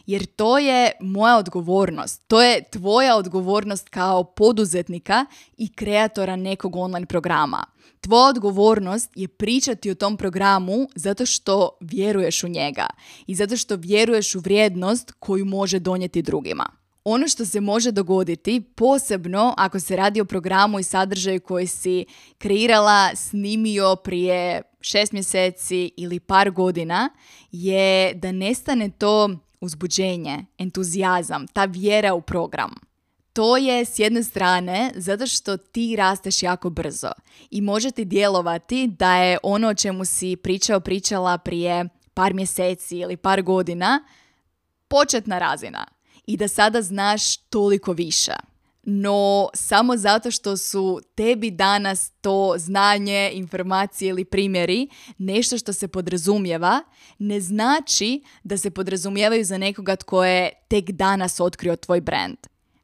Jer 0.06 0.26
to 0.26 0.58
je 0.58 0.92
moja 1.00 1.36
odgovornost, 1.36 2.22
to 2.28 2.42
je 2.42 2.64
tvoja 2.70 3.16
odgovornost 3.16 3.88
kao 3.88 4.24
poduzetnika 4.24 5.26
i 5.56 5.72
kreatora 5.72 6.36
nekog 6.36 6.76
online 6.76 7.06
programa. 7.06 7.64
Tvoja 8.00 8.28
odgovornost 8.28 9.10
je 9.14 9.28
pričati 9.28 9.90
o 9.90 9.94
tom 9.94 10.16
programu 10.16 10.88
zato 10.94 11.26
što 11.26 11.70
vjeruješ 11.80 12.44
u 12.44 12.48
njega 12.48 12.86
i 13.26 13.34
zato 13.34 13.56
što 13.56 13.76
vjeruješ 13.76 14.34
u 14.34 14.40
vrijednost 14.40 15.12
koju 15.18 15.44
može 15.44 15.78
donijeti 15.78 16.22
drugima. 16.22 16.79
Ono 17.12 17.28
što 17.28 17.44
se 17.44 17.60
može 17.60 17.92
dogoditi, 17.92 18.60
posebno 18.60 19.54
ako 19.56 19.80
se 19.80 19.96
radi 19.96 20.20
o 20.20 20.24
programu 20.24 20.78
i 20.78 20.82
sadržaju 20.82 21.40
koji 21.40 21.66
si 21.66 22.04
kreirala, 22.38 23.16
snimio 23.16 23.96
prije 23.96 24.62
šest 24.80 25.12
mjeseci 25.12 25.90
ili 25.96 26.20
par 26.20 26.50
godina, 26.50 27.10
je 27.52 28.14
da 28.14 28.32
nestane 28.32 28.90
to 28.90 29.30
uzbuđenje, 29.60 30.44
entuzijazam, 30.58 31.46
ta 31.46 31.64
vjera 31.64 32.14
u 32.14 32.20
program. 32.20 32.70
To 33.32 33.56
je 33.56 33.84
s 33.84 33.98
jedne 33.98 34.22
strane 34.22 34.92
zato 34.94 35.26
što 35.26 35.56
ti 35.56 35.96
rasteš 35.96 36.42
jako 36.42 36.70
brzo 36.70 37.10
i 37.50 37.60
može 37.60 37.90
ti 37.90 38.04
djelovati 38.04 38.86
da 38.86 39.16
je 39.16 39.38
ono 39.42 39.68
o 39.68 39.74
čemu 39.74 40.04
si 40.04 40.36
pričao, 40.36 40.80
pričala 40.80 41.38
prije 41.38 41.88
par 42.14 42.34
mjeseci 42.34 42.98
ili 42.98 43.16
par 43.16 43.42
godina 43.42 44.04
početna 44.88 45.38
razina 45.38 45.86
i 46.30 46.36
da 46.36 46.48
sada 46.48 46.82
znaš 46.82 47.36
toliko 47.36 47.92
više. 47.92 48.32
No, 48.82 49.48
samo 49.54 49.96
zato 49.96 50.30
što 50.30 50.56
su 50.56 51.00
tebi 51.14 51.50
danas 51.50 52.10
to 52.20 52.54
znanje, 52.58 53.30
informacije 53.34 54.08
ili 54.08 54.24
primjeri 54.24 54.88
nešto 55.18 55.58
što 55.58 55.72
se 55.72 55.88
podrazumijeva, 55.88 56.82
ne 57.18 57.40
znači 57.40 58.22
da 58.42 58.56
se 58.56 58.70
podrazumijevaju 58.70 59.44
za 59.44 59.58
nekoga 59.58 59.96
tko 59.96 60.24
je 60.24 60.50
tek 60.68 60.90
danas 60.90 61.40
otkrio 61.40 61.76
tvoj 61.76 62.00
brand. 62.00 62.38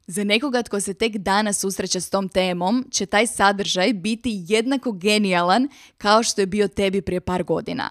Za 0.07 0.25
nekoga 0.25 0.63
tko 0.63 0.81
se 0.81 0.95
tek 0.95 1.17
danas 1.17 1.61
susreće 1.61 2.01
s 2.01 2.11
tom 2.11 2.29
temom, 2.29 2.85
će 2.91 3.07
taj 3.07 3.27
sadržaj 3.27 3.93
biti 3.93 4.45
jednako 4.49 4.93
genijalan 4.93 5.69
kao 5.99 6.23
što 6.23 6.41
je 6.41 6.47
bio 6.47 6.69
tebi 6.69 7.03
prije 7.03 7.21
par 7.21 7.45
godina. 7.45 7.91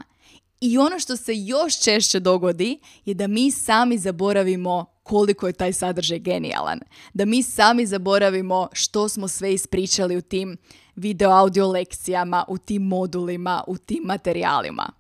I 0.62 0.78
ono 0.78 1.00
što 1.00 1.18
se 1.18 1.32
još 1.36 1.80
češće 1.80 2.20
dogodi 2.20 2.80
je 3.06 3.14
da 3.14 3.28
mi 3.28 3.52
sami 3.52 3.98
zaboravimo 3.98 4.95
koliko 5.06 5.48
je 5.48 5.54
taj 5.54 5.74
sadržaj 5.74 6.20
genijalan. 6.20 6.80
Da 7.14 7.26
mi 7.26 7.44
sami 7.44 7.86
zaboravimo 7.86 8.68
što 8.74 9.10
smo 9.10 9.28
sve 9.28 9.54
ispričali 9.54 10.18
u 10.18 10.22
tim 10.22 10.58
video 10.96 11.32
audio 11.32 11.68
lekcijama, 11.68 12.46
u 12.48 12.58
tim 12.58 12.82
modulima, 12.82 13.64
u 13.68 13.78
tim 13.78 14.04
materijalima. 14.04 14.92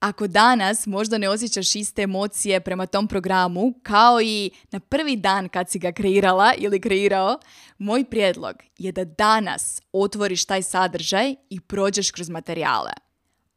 Ako 0.00 0.26
danas 0.26 0.86
možda 0.86 1.18
ne 1.18 1.28
osjećaš 1.28 1.76
iste 1.76 2.02
emocije 2.02 2.60
prema 2.60 2.86
tom 2.86 3.08
programu 3.08 3.74
kao 3.82 4.20
i 4.20 4.50
na 4.70 4.80
prvi 4.80 5.16
dan 5.16 5.48
kad 5.48 5.70
si 5.70 5.78
ga 5.78 5.92
kreirala 5.92 6.52
ili 6.58 6.80
kreirao, 6.80 7.38
moj 7.78 8.04
prijedlog 8.04 8.56
je 8.78 8.92
da 8.92 9.04
danas 9.04 9.82
otvoriš 9.92 10.44
taj 10.44 10.62
sadržaj 10.62 11.34
i 11.50 11.60
prođeš 11.60 12.10
kroz 12.10 12.28
materijale. 12.28 12.92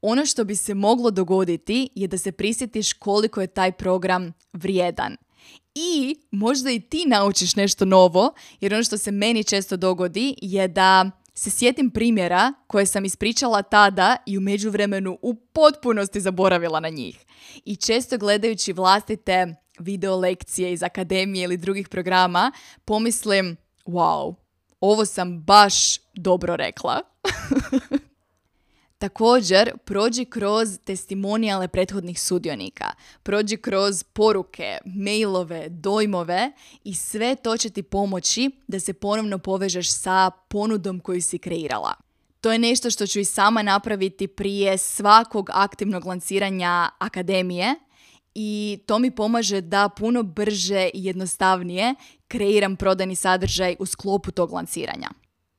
Ono 0.01 0.25
što 0.25 0.43
bi 0.43 0.55
se 0.55 0.73
moglo 0.73 1.11
dogoditi 1.11 1.89
je 1.95 2.07
da 2.07 2.17
se 2.17 2.31
prisjetiš 2.31 2.93
koliko 2.93 3.41
je 3.41 3.47
taj 3.47 3.71
program 3.71 4.33
vrijedan. 4.53 5.15
I 5.75 6.15
možda 6.31 6.71
i 6.71 6.79
ti 6.79 7.03
naučiš 7.07 7.55
nešto 7.55 7.85
novo, 7.85 8.33
jer 8.61 8.73
ono 8.73 8.83
što 8.83 8.97
se 8.97 9.11
meni 9.11 9.43
često 9.43 9.77
dogodi 9.77 10.35
je 10.41 10.67
da 10.67 11.11
se 11.33 11.51
sjetim 11.51 11.89
primjera 11.89 12.53
koje 12.67 12.85
sam 12.85 13.05
ispričala 13.05 13.61
tada 13.61 14.17
i 14.25 14.37
u 14.37 14.41
međuvremenu 14.41 15.17
u 15.21 15.35
potpunosti 15.35 16.21
zaboravila 16.21 16.79
na 16.79 16.89
njih. 16.89 17.25
I 17.65 17.75
često 17.75 18.17
gledajući 18.17 18.73
vlastite 18.73 19.55
video 19.79 20.15
lekcije 20.15 20.73
iz 20.73 20.83
akademije 20.83 21.43
ili 21.43 21.57
drugih 21.57 21.89
programa, 21.89 22.51
pomislim, 22.85 23.57
wow, 23.85 24.35
ovo 24.79 25.05
sam 25.05 25.43
baš 25.43 25.73
dobro 26.13 26.55
rekla. 26.55 27.01
Također, 29.05 29.71
prođi 29.85 30.25
kroz 30.25 30.79
testimonijale 30.83 31.67
prethodnih 31.67 32.21
sudionika, 32.21 32.91
prođi 33.23 33.57
kroz 33.57 34.03
poruke, 34.03 34.77
mailove, 34.85 35.69
dojmove 35.69 36.51
i 36.83 36.95
sve 36.95 37.35
to 37.35 37.57
će 37.57 37.69
ti 37.69 37.83
pomoći 37.83 38.51
da 38.67 38.79
se 38.79 38.93
ponovno 38.93 39.37
povežeš 39.37 39.91
sa 39.91 40.31
ponudom 40.49 40.99
koju 40.99 41.21
si 41.21 41.37
kreirala. 41.37 41.93
To 42.41 42.51
je 42.51 42.59
nešto 42.59 42.89
što 42.89 43.07
ću 43.07 43.19
i 43.19 43.25
sama 43.25 43.61
napraviti 43.61 44.27
prije 44.27 44.77
svakog 44.77 45.49
aktivnog 45.53 46.05
lanciranja 46.05 46.89
akademije 46.99 47.75
i 48.35 48.79
to 48.85 48.99
mi 48.99 49.11
pomaže 49.11 49.61
da 49.61 49.89
puno 49.89 50.23
brže 50.23 50.89
i 50.93 51.05
jednostavnije 51.05 51.95
kreiram 52.27 52.75
prodajni 52.75 53.15
sadržaj 53.15 53.75
u 53.79 53.85
sklopu 53.85 54.31
tog 54.31 54.51
lanciranja. 54.51 55.09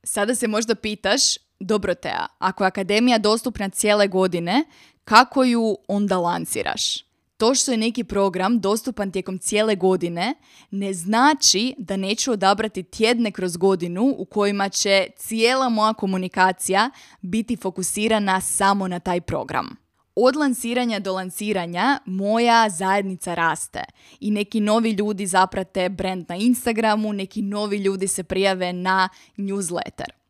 Sada 0.03 0.35
se 0.35 0.47
možda 0.47 0.75
pitaš 0.75 1.46
dobro 1.59 1.93
Tea, 1.93 2.27
ako 2.39 2.63
je 2.63 2.67
akademija 2.67 3.17
dostupna 3.17 3.69
cijele 3.69 4.07
godine, 4.07 4.63
kako 5.03 5.43
ju 5.43 5.77
onda 5.87 6.17
lanciraš? 6.17 7.07
To 7.37 7.55
što 7.55 7.71
je 7.71 7.77
neki 7.77 8.03
program 8.03 8.59
dostupan 8.59 9.11
tijekom 9.11 9.37
cijele 9.37 9.75
godine 9.75 10.33
ne 10.71 10.93
znači 10.93 11.75
da 11.77 11.97
neću 11.97 12.31
odabrati 12.31 12.83
tjedne 12.83 13.31
kroz 13.31 13.57
godinu 13.57 14.15
u 14.17 14.25
kojima 14.25 14.69
će 14.69 15.07
cijela 15.17 15.69
moja 15.69 15.93
komunikacija 15.93 16.89
biti 17.21 17.55
fokusirana 17.55 18.41
samo 18.41 18.87
na 18.87 18.99
taj 18.99 19.21
program. 19.21 19.75
Od 20.15 20.35
lansiranja 20.35 20.99
do 20.99 21.13
lansiranja 21.13 21.99
moja 22.05 22.69
zajednica 22.69 23.35
raste 23.35 23.83
i 24.19 24.31
neki 24.31 24.59
novi 24.59 24.91
ljudi 24.91 25.27
zaprate 25.27 25.89
brand 25.89 26.25
na 26.29 26.35
Instagramu, 26.35 27.13
neki 27.13 27.41
novi 27.41 27.77
ljudi 27.77 28.07
se 28.07 28.23
prijave 28.23 28.73
na 28.73 29.09
newsletter. 29.37 30.26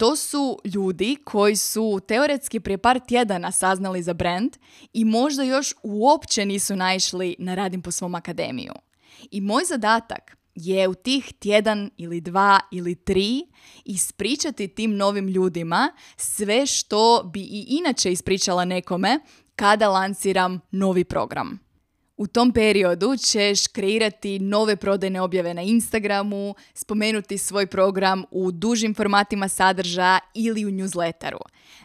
To 0.00 0.16
su 0.16 0.58
ljudi 0.64 1.16
koji 1.24 1.56
su 1.56 2.00
teoretski 2.08 2.60
prije 2.60 2.78
par 2.78 3.00
tjedana 3.08 3.52
saznali 3.52 4.02
za 4.02 4.14
brand 4.14 4.56
i 4.92 5.04
možda 5.04 5.42
još 5.42 5.74
uopće 5.82 6.46
nisu 6.46 6.76
naišli 6.76 7.36
na 7.38 7.54
Radim 7.54 7.82
po 7.82 7.90
svom 7.90 8.14
akademiju. 8.14 8.72
I 9.30 9.40
moj 9.40 9.62
zadatak 9.64 10.36
je 10.54 10.88
u 10.88 10.94
tih 10.94 11.32
tjedan 11.38 11.90
ili 11.96 12.20
dva 12.20 12.60
ili 12.72 12.94
tri 12.94 13.42
ispričati 13.84 14.68
tim 14.68 14.96
novim 14.96 15.28
ljudima 15.28 15.92
sve 16.16 16.66
što 16.66 17.30
bi 17.32 17.40
i 17.40 17.66
inače 17.68 18.12
ispričala 18.12 18.64
nekome 18.64 19.20
kada 19.56 19.88
lanciram 19.88 20.60
novi 20.70 21.04
program. 21.04 21.69
U 22.20 22.26
tom 22.26 22.52
periodu 22.52 23.16
ćeš 23.16 23.66
kreirati 23.66 24.38
nove 24.38 24.76
prodajne 24.76 25.20
objave 25.20 25.54
na 25.54 25.62
Instagramu, 25.62 26.54
spomenuti 26.74 27.38
svoj 27.38 27.66
program 27.66 28.24
u 28.30 28.50
dužim 28.52 28.94
formatima 28.94 29.48
sadržaja 29.48 30.18
ili 30.34 30.64
u 30.64 30.70
newsletteru. 30.70 31.38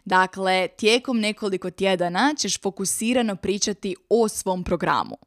Dakle, 0.06 0.68
tijekom 0.68 1.20
nekoliko 1.20 1.72
tjedana 1.72 2.34
ćeš 2.38 2.62
fokusirano 2.62 3.36
pričati 3.36 3.96
o 4.10 4.28
svom 4.28 4.64
programu. 4.64 5.18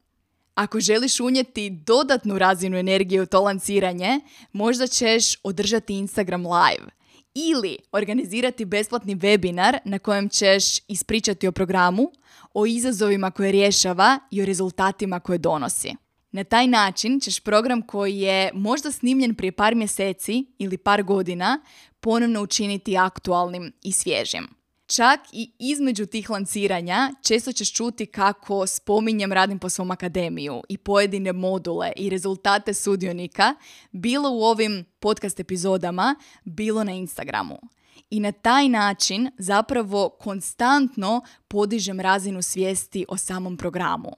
Ako 0.54 0.80
želiš 0.80 1.20
unijeti 1.20 1.70
dodatnu 1.70 2.38
razinu 2.38 2.76
energije 2.76 3.22
u 3.22 3.26
to 3.26 3.40
lanciranje, 3.40 4.20
možda 4.52 4.86
ćeš 4.86 5.36
održati 5.42 5.94
Instagram 5.94 6.46
live 6.46 6.90
ili 7.34 7.76
organizirati 7.92 8.64
besplatni 8.64 9.16
webinar 9.16 9.78
na 9.84 9.98
kojem 9.98 10.28
ćeš 10.28 10.64
ispričati 10.88 11.48
o 11.48 11.52
programu, 11.52 12.12
o 12.54 12.66
izazovima 12.66 13.30
koje 13.30 13.52
rješava 13.52 14.18
i 14.30 14.42
o 14.42 14.44
rezultatima 14.44 15.20
koje 15.20 15.38
donosi. 15.38 15.94
Na 16.30 16.44
taj 16.44 16.66
način 16.66 17.20
ćeš 17.20 17.40
program 17.40 17.82
koji 17.82 18.18
je 18.18 18.50
možda 18.54 18.92
snimljen 18.92 19.34
prije 19.34 19.52
par 19.52 19.74
mjeseci 19.74 20.46
ili 20.58 20.78
par 20.78 21.02
godina 21.02 21.60
ponovno 22.00 22.42
učiniti 22.42 22.96
aktualnim 22.96 23.72
i 23.82 23.92
svježim. 23.92 24.58
Čak 24.86 25.20
i 25.32 25.52
između 25.58 26.06
tih 26.06 26.30
lanciranja 26.30 27.14
često 27.22 27.52
ćeš 27.52 27.72
čuti 27.72 28.06
kako 28.06 28.66
spominjem 28.66 29.32
radim 29.32 29.58
po 29.58 29.68
svom 29.68 29.90
akademiju 29.90 30.62
i 30.68 30.78
pojedine 30.78 31.32
module 31.32 31.92
i 31.96 32.10
rezultate 32.10 32.74
sudionika, 32.74 33.54
bilo 33.92 34.30
u 34.30 34.42
ovim 34.42 34.84
podcast 35.00 35.40
epizodama, 35.40 36.14
bilo 36.44 36.84
na 36.84 36.92
Instagramu. 36.92 37.58
I 38.10 38.20
na 38.20 38.32
taj 38.32 38.68
način 38.68 39.30
zapravo 39.38 40.08
konstantno 40.08 41.20
podižem 41.48 42.00
razinu 42.00 42.42
svijesti 42.42 43.04
o 43.08 43.16
samom 43.16 43.56
programu. 43.56 44.12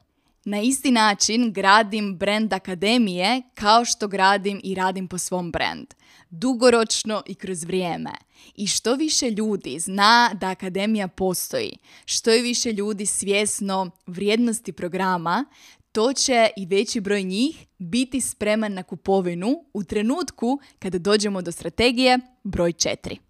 Na 0.45 0.61
isti 0.61 0.91
način 0.91 1.53
gradim 1.53 2.17
brand 2.17 2.53
akademije 2.53 3.43
kao 3.55 3.85
što 3.85 4.09
gradim 4.09 4.61
i 4.65 4.75
radim 4.75 5.09
po 5.09 5.19
svom 5.19 5.53
brand. 5.53 5.87
Dugoročno 6.31 7.23
i 7.27 7.35
kroz 7.35 7.65
vrijeme. 7.65 8.11
I 8.55 8.67
što 8.67 8.95
više 8.95 9.31
ljudi 9.31 9.79
zna 9.79 10.31
da 10.41 10.51
akademija 10.51 11.09
postoji, 11.09 11.79
što 12.05 12.31
je 12.31 12.43
više 12.43 12.73
ljudi 12.73 13.07
svjesno 13.07 13.91
vrijednosti 14.07 14.73
programa, 14.73 15.45
to 15.93 16.13
će 16.13 16.49
i 16.57 16.67
veći 16.67 17.01
broj 17.01 17.23
njih 17.23 17.67
biti 17.79 18.21
spreman 18.21 18.75
na 18.75 18.83
kupovinu 18.83 19.65
u 19.73 19.85
trenutku 19.85 20.61
kada 20.79 20.99
dođemo 20.99 21.43
do 21.43 21.53
strategije 21.53 22.19
broj 22.45 22.73
4. 22.73 23.30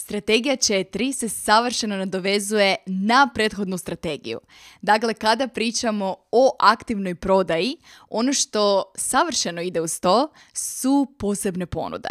Strategija 0.00 0.56
4 0.56 1.12
se 1.12 1.28
savršeno 1.28 1.96
nadovezuje 1.96 2.76
na 2.86 3.28
prethodnu 3.34 3.78
strategiju. 3.78 4.40
Dakle, 4.82 5.14
kada 5.14 5.48
pričamo 5.48 6.16
o 6.32 6.56
aktivnoj 6.60 7.14
prodaji, 7.14 7.76
ono 8.08 8.32
što 8.32 8.92
savršeno 8.96 9.62
ide 9.62 9.80
uz 9.80 10.00
to 10.00 10.32
su 10.52 11.06
posebne 11.18 11.66
ponude. 11.66 12.08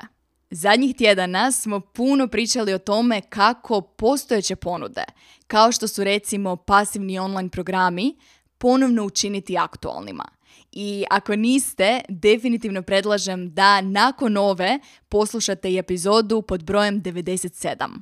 Zadnjih 0.51 0.95
tjedana 0.95 1.51
smo 1.51 1.79
puno 1.79 2.27
pričali 2.27 2.73
o 2.73 2.79
tome 2.79 3.21
kako 3.21 3.81
postojeće 3.81 4.55
ponude, 4.55 5.03
kao 5.47 5.71
što 5.71 5.87
su 5.87 6.03
recimo 6.03 6.55
pasivni 6.55 7.19
online 7.19 7.49
programi, 7.49 8.17
ponovno 8.57 9.03
učiniti 9.03 9.57
aktualnima. 9.57 10.25
I 10.71 11.05
ako 11.09 11.35
niste, 11.35 12.01
definitivno 12.09 12.81
predlažem 12.81 13.53
da 13.53 13.81
nakon 13.81 14.37
ove 14.37 14.79
poslušate 15.09 15.71
i 15.71 15.77
epizodu 15.77 16.41
pod 16.41 16.63
brojem 16.63 17.03
97. 17.03 17.99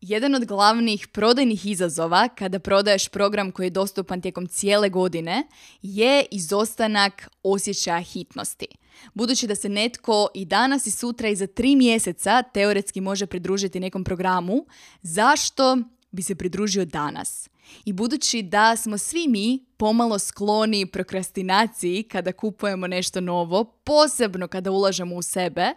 Jedan 0.00 0.34
od 0.34 0.44
glavnih 0.44 1.08
prodajnih 1.12 1.66
izazova 1.66 2.28
kada 2.28 2.58
prodaješ 2.58 3.08
program 3.08 3.52
koji 3.52 3.66
je 3.66 3.70
dostupan 3.70 4.20
tijekom 4.20 4.46
cijele 4.46 4.88
godine 4.88 5.46
je 5.82 6.24
izostanak 6.30 7.28
osjećaja 7.42 8.00
hitnosti. 8.00 8.66
Budući 9.14 9.46
da 9.46 9.54
se 9.54 9.68
netko 9.68 10.28
i 10.34 10.44
danas 10.44 10.86
i 10.86 10.90
sutra 10.90 11.28
i 11.28 11.36
za 11.36 11.46
tri 11.46 11.76
mjeseca 11.76 12.42
teoretski 12.42 13.00
može 13.00 13.26
pridružiti 13.26 13.80
nekom 13.80 14.04
programu, 14.04 14.66
zašto 15.02 15.78
bi 16.10 16.22
se 16.22 16.34
pridružio 16.34 16.84
danas? 16.84 17.48
I 17.84 17.92
budući 17.92 18.42
da 18.42 18.76
smo 18.76 18.98
svi 18.98 19.28
mi 19.28 19.64
pomalo 19.76 20.18
skloni 20.18 20.86
prokrastinaciji 20.86 22.02
kada 22.02 22.32
kupujemo 22.32 22.86
nešto 22.86 23.20
novo, 23.20 23.64
posebno 23.64 24.48
kada 24.48 24.70
ulažemo 24.70 25.16
u 25.16 25.22
sebe, 25.22 25.72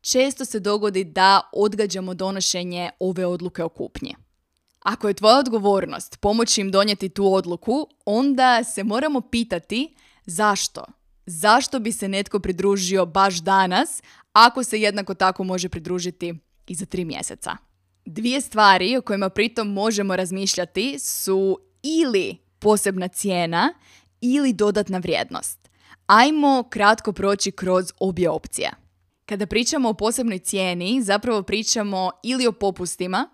često 0.00 0.44
se 0.44 0.60
dogodi 0.60 1.04
da 1.04 1.40
odgađamo 1.52 2.14
donošenje 2.14 2.90
ove 3.00 3.26
odluke 3.26 3.64
o 3.64 3.68
kupnji. 3.68 4.16
Ako 4.80 5.08
je 5.08 5.14
tvoja 5.14 5.38
odgovornost 5.38 6.20
pomoći 6.20 6.60
im 6.60 6.70
donijeti 6.70 7.08
tu 7.08 7.34
odluku, 7.34 7.88
onda 8.04 8.64
se 8.64 8.84
moramo 8.84 9.20
pitati 9.20 9.94
zašto. 10.26 10.84
Zašto 11.26 11.78
bi 11.78 11.92
se 11.92 12.08
netko 12.08 12.40
pridružio 12.40 13.06
baš 13.06 13.36
danas, 13.36 14.02
ako 14.32 14.64
se 14.64 14.80
jednako 14.80 15.14
tako 15.14 15.44
može 15.44 15.68
pridružiti 15.68 16.34
i 16.66 16.74
za 16.74 16.86
tri 16.86 17.04
mjeseca? 17.04 17.67
Dvije 18.10 18.40
stvari 18.40 18.96
o 18.96 19.02
kojima 19.02 19.28
pritom 19.28 19.72
možemo 19.72 20.16
razmišljati 20.16 20.98
su 20.98 21.58
ili 21.82 22.36
posebna 22.58 23.08
cijena 23.08 23.74
ili 24.20 24.52
dodatna 24.52 24.98
vrijednost. 24.98 25.70
Ajmo 26.06 26.62
kratko 26.70 27.12
proći 27.12 27.50
kroz 27.50 27.92
obje 28.00 28.30
opcije. 28.30 28.70
Kada 29.26 29.46
pričamo 29.46 29.88
o 29.88 29.94
posebnoj 29.94 30.38
cijeni, 30.38 31.02
zapravo 31.02 31.42
pričamo 31.42 32.10
ili 32.22 32.46
o 32.46 32.52
popustima 32.52 33.28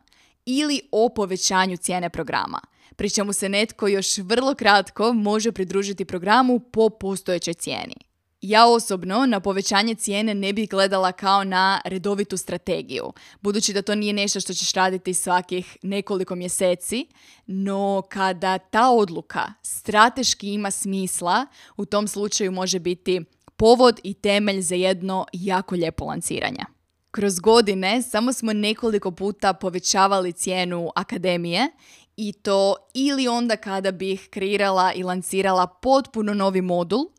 ili 0.46 0.80
o 0.92 1.08
povećanju 1.08 1.76
cijene 1.76 2.10
programa. 2.10 2.60
Pri 2.96 3.10
čemu 3.10 3.32
se 3.32 3.48
netko 3.48 3.88
još 3.88 4.18
vrlo 4.18 4.54
kratko 4.54 5.12
može 5.12 5.52
pridružiti 5.52 6.04
programu 6.04 6.60
po 6.60 6.90
postojećoj 6.90 7.54
cijeni. 7.54 7.96
Ja 8.46 8.66
osobno 8.66 9.26
na 9.26 9.40
povećanje 9.40 9.94
cijene 9.94 10.34
ne 10.34 10.52
bih 10.52 10.70
gledala 10.70 11.12
kao 11.12 11.44
na 11.44 11.80
redovitu 11.84 12.36
strategiju, 12.36 13.12
budući 13.40 13.72
da 13.72 13.82
to 13.82 13.94
nije 13.94 14.12
nešto 14.12 14.40
što 14.40 14.54
ćeš 14.54 14.72
raditi 14.72 15.14
svakih 15.14 15.76
nekoliko 15.82 16.34
mjeseci, 16.34 17.06
no 17.46 18.02
kada 18.08 18.58
ta 18.58 18.90
odluka 18.90 19.52
strateški 19.62 20.52
ima 20.52 20.70
smisla, 20.70 21.46
u 21.76 21.84
tom 21.84 22.08
slučaju 22.08 22.52
može 22.52 22.78
biti 22.78 23.20
povod 23.56 24.00
i 24.02 24.14
temelj 24.14 24.60
za 24.60 24.74
jedno 24.74 25.26
jako 25.32 25.74
lijepo 25.74 26.04
lanciranje. 26.04 26.64
Kroz 27.10 27.40
godine 27.40 28.02
samo 28.02 28.32
smo 28.32 28.52
nekoliko 28.52 29.10
puta 29.10 29.52
povećavali 29.52 30.32
cijenu 30.32 30.90
akademije 30.94 31.68
i 32.16 32.32
to 32.32 32.76
ili 32.94 33.28
onda 33.28 33.56
kada 33.56 33.90
bih 33.90 34.28
kreirala 34.30 34.92
i 34.92 35.02
lancirala 35.02 35.66
potpuno 35.66 36.34
novi 36.34 36.60
modul 36.60 37.14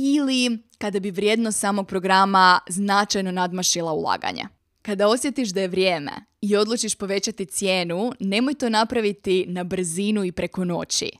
ili 0.00 0.58
kada 0.78 1.00
bi 1.00 1.10
vrijednost 1.10 1.60
samog 1.60 1.86
programa 1.86 2.60
značajno 2.68 3.32
nadmašila 3.32 3.92
ulaganje. 3.92 4.44
Kada 4.82 5.08
osjetiš 5.08 5.48
da 5.48 5.60
je 5.60 5.68
vrijeme 5.68 6.12
i 6.40 6.56
odlučiš 6.56 6.94
povećati 6.94 7.46
cijenu, 7.46 8.12
nemoj 8.20 8.54
to 8.54 8.68
napraviti 8.68 9.44
na 9.48 9.64
brzinu 9.64 10.24
i 10.24 10.32
preko 10.32 10.64
noći. 10.64 11.10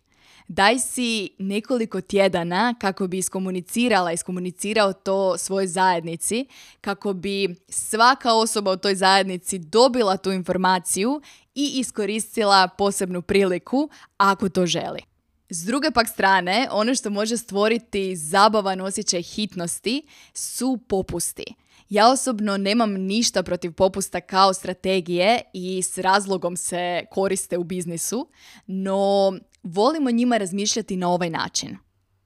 Daj 0.48 0.78
si 0.78 1.30
nekoliko 1.38 2.00
tjedana 2.00 2.74
kako 2.80 3.06
bi 3.06 3.18
iskomunicirala, 3.18 4.12
iskomunicirao 4.12 4.92
to 4.92 5.38
svojoj 5.38 5.66
zajednici, 5.66 6.46
kako 6.80 7.12
bi 7.12 7.54
svaka 7.68 8.34
osoba 8.34 8.72
u 8.72 8.76
toj 8.76 8.94
zajednici 8.94 9.58
dobila 9.58 10.16
tu 10.16 10.32
informaciju 10.32 11.20
i 11.54 11.72
iskoristila 11.74 12.68
posebnu 12.68 13.22
priliku 13.22 13.90
ako 14.16 14.48
to 14.48 14.66
želi. 14.66 15.09
S 15.52 15.64
druge 15.64 15.90
pak 15.90 16.08
strane, 16.08 16.68
ono 16.70 16.94
što 16.94 17.10
može 17.10 17.36
stvoriti 17.36 18.16
zabavan 18.16 18.80
osjećaj 18.80 19.22
hitnosti 19.22 20.02
su 20.34 20.78
popusti. 20.88 21.44
Ja 21.88 22.10
osobno 22.10 22.56
nemam 22.56 22.92
ništa 22.92 23.42
protiv 23.42 23.72
popusta 23.72 24.20
kao 24.20 24.54
strategije 24.54 25.40
i 25.52 25.82
s 25.82 25.98
razlogom 25.98 26.56
se 26.56 27.04
koriste 27.10 27.58
u 27.58 27.64
biznisu, 27.64 28.28
no 28.66 29.32
volimo 29.62 30.10
njima 30.10 30.36
razmišljati 30.36 30.96
na 30.96 31.08
ovaj 31.08 31.30
način. 31.30 31.76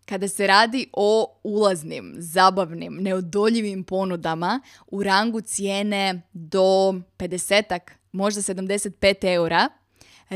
Kada 0.05 0.29
se 0.29 0.47
radi 0.47 0.89
o 0.93 1.41
ulaznim, 1.45 2.15
zabavnim, 2.19 2.97
neodoljivim 3.01 3.85
ponudama 3.85 4.61
u 4.87 5.03
rangu 5.03 5.41
cijene 5.41 6.23
do 6.33 6.93
50 7.19 7.79
možda 8.13 8.43
75 8.43 9.35
eura, 9.35 9.69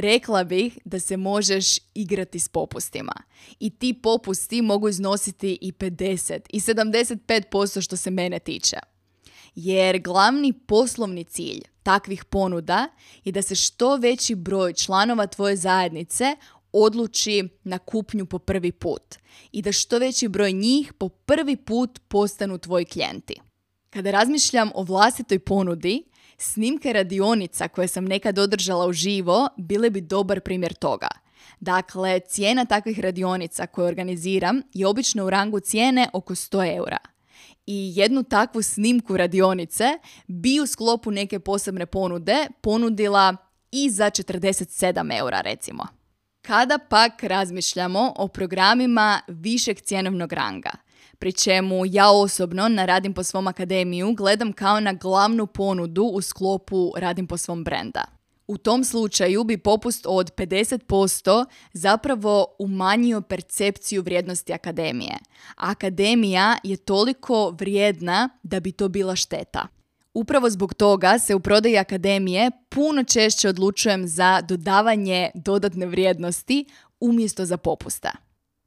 rekla 0.01 0.45
bih 0.45 0.79
da 0.85 1.01
se 1.01 1.17
možeš 1.17 1.79
igrati 1.95 2.39
s 2.39 2.49
popustima. 2.49 3.13
I 3.61 3.71
ti 3.71 3.95
popusti 4.03 4.63
mogu 4.63 4.89
iznositi 4.89 5.59
i 5.61 5.73
50 5.73 6.41
i 6.51 6.61
75% 6.61 7.85
što 7.85 7.97
se 7.97 8.11
mene 8.11 8.39
tiče. 8.39 8.77
Jer 9.55 9.99
glavni 9.99 10.53
poslovni 10.53 11.25
cilj 11.25 11.61
takvih 11.83 12.25
ponuda 12.25 12.89
je 13.25 13.33
da 13.33 13.43
se 13.43 13.55
što 13.55 13.97
veći 13.97 14.35
broj 14.35 14.73
članova 14.73 15.27
tvoje 15.27 15.57
zajednice 15.57 16.37
odluči 16.73 17.49
na 17.65 17.79
kupnju 17.79 18.27
po 18.27 18.39
prvi 18.39 18.73
put 18.73 19.17
i 19.53 19.63
da 19.63 19.73
što 19.73 19.99
veći 19.99 20.29
broj 20.29 20.53
njih 20.53 20.93
po 20.93 21.09
prvi 21.09 21.57
put 21.57 22.01
postanu 22.09 22.59
tvoji 22.59 22.85
klijenti. 22.85 23.35
Kada 23.91 24.11
razmišljam 24.11 24.71
o 24.75 24.83
vlastitoj 24.83 25.39
ponudi, 25.39 26.05
snimke 26.38 26.92
radionica 26.92 27.68
koje 27.68 27.88
sam 27.88 28.05
nekad 28.05 28.38
održala 28.38 28.87
u 28.87 28.92
živo 28.92 29.48
bile 29.57 29.90
bi 29.90 30.01
dobar 30.01 30.40
primjer 30.40 30.74
toga. 30.74 31.09
Dakle, 31.61 32.20
cijena 32.20 32.64
takvih 32.64 33.01
radionica 33.01 33.66
koje 33.66 33.88
organiziram 33.88 34.62
je 34.74 34.87
obično 34.87 35.24
u 35.24 35.31
rangu 35.31 35.61
cijene 35.61 36.09
oko 36.12 36.35
100 36.35 36.77
eura. 36.77 36.98
I 37.66 37.92
jednu 37.96 38.22
takvu 38.22 38.62
snimku 38.62 39.16
radionice 39.16 39.85
bi 40.27 40.61
u 40.61 40.66
sklopu 40.66 41.11
neke 41.11 41.38
posebne 41.38 41.87
ponude 41.87 42.46
ponudila 42.61 43.37
i 43.72 43.90
za 43.90 44.05
47 44.11 45.18
eura 45.18 45.40
recimo. 45.40 45.87
Kada 46.42 46.79
pak 46.79 47.22
razmišljamo 47.22 48.14
o 48.16 48.29
programima 48.29 49.20
višeg 49.29 49.81
cjenovnog 49.81 50.33
ranga, 50.33 50.70
pri 51.19 51.33
čemu 51.33 51.87
ja 51.87 52.11
osobno 52.11 52.69
na 52.69 52.85
Radim 52.85 53.15
po 53.15 53.23
svom 53.23 53.47
akademiju 53.47 54.13
gledam 54.13 54.53
kao 54.53 54.81
na 54.81 54.93
glavnu 54.93 55.47
ponudu 55.47 56.03
u 56.03 56.21
sklopu 56.21 56.93
Radim 56.97 57.27
po 57.27 57.37
svom 57.37 57.65
brenda. 57.65 58.05
U 58.47 58.59
tom 58.59 58.85
slučaju 58.85 59.45
bi 59.45 59.59
popust 59.59 60.07
od 60.09 60.35
50% 60.35 61.45
zapravo 61.73 62.47
umanjio 62.59 63.21
percepciju 63.21 64.03
vrijednosti 64.03 64.53
akademije. 64.53 65.19
Akademija 65.57 66.59
je 66.63 66.77
toliko 66.77 67.51
vrijedna 67.51 68.29
da 68.43 68.61
bi 68.61 68.73
to 68.73 68.89
bila 68.89 69.17
šteta. 69.17 69.67
Upravo 70.15 70.51
zbog 70.51 70.75
toga 70.75 71.19
se 71.19 71.35
u 71.35 71.41
prodaji 71.41 71.79
akademije 71.79 72.51
puno 72.69 73.05
češće 73.05 73.49
odlučujem 73.49 74.09
za 74.09 74.41
dodavanje 74.41 75.31
dodatne 75.35 75.87
vrijednosti 75.87 76.65
umjesto 77.01 77.45
za 77.45 77.57
popusta. 77.57 78.13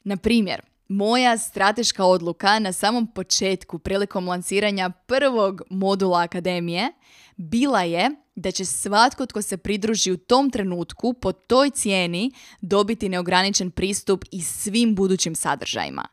Na 0.04 0.18
primjer, 0.18 0.62
moja 0.92 1.38
strateška 1.38 2.06
odluka 2.06 2.60
na 2.60 2.74
samom 2.74 3.08
početku 3.08 3.80
prilikom 3.80 4.28
lanciranja 4.28 4.90
prvog 4.90 5.62
modula 5.70 6.22
akademije 6.22 6.92
bila 7.36 7.82
je 7.82 8.10
da 8.36 8.52
će 8.52 8.66
svatko 8.66 9.26
tko 9.26 9.42
se 9.42 9.58
pridruži 9.58 10.12
u 10.12 10.18
tom 10.18 10.50
trenutku 10.50 11.14
po 11.14 11.32
toj 11.32 11.70
cijeni 11.70 12.32
dobiti 12.62 13.10
neograničen 13.10 13.72
pristup 13.72 14.26
i 14.32 14.42
svim 14.42 14.96
budućim 14.96 15.36
sadržajima. 15.36 16.08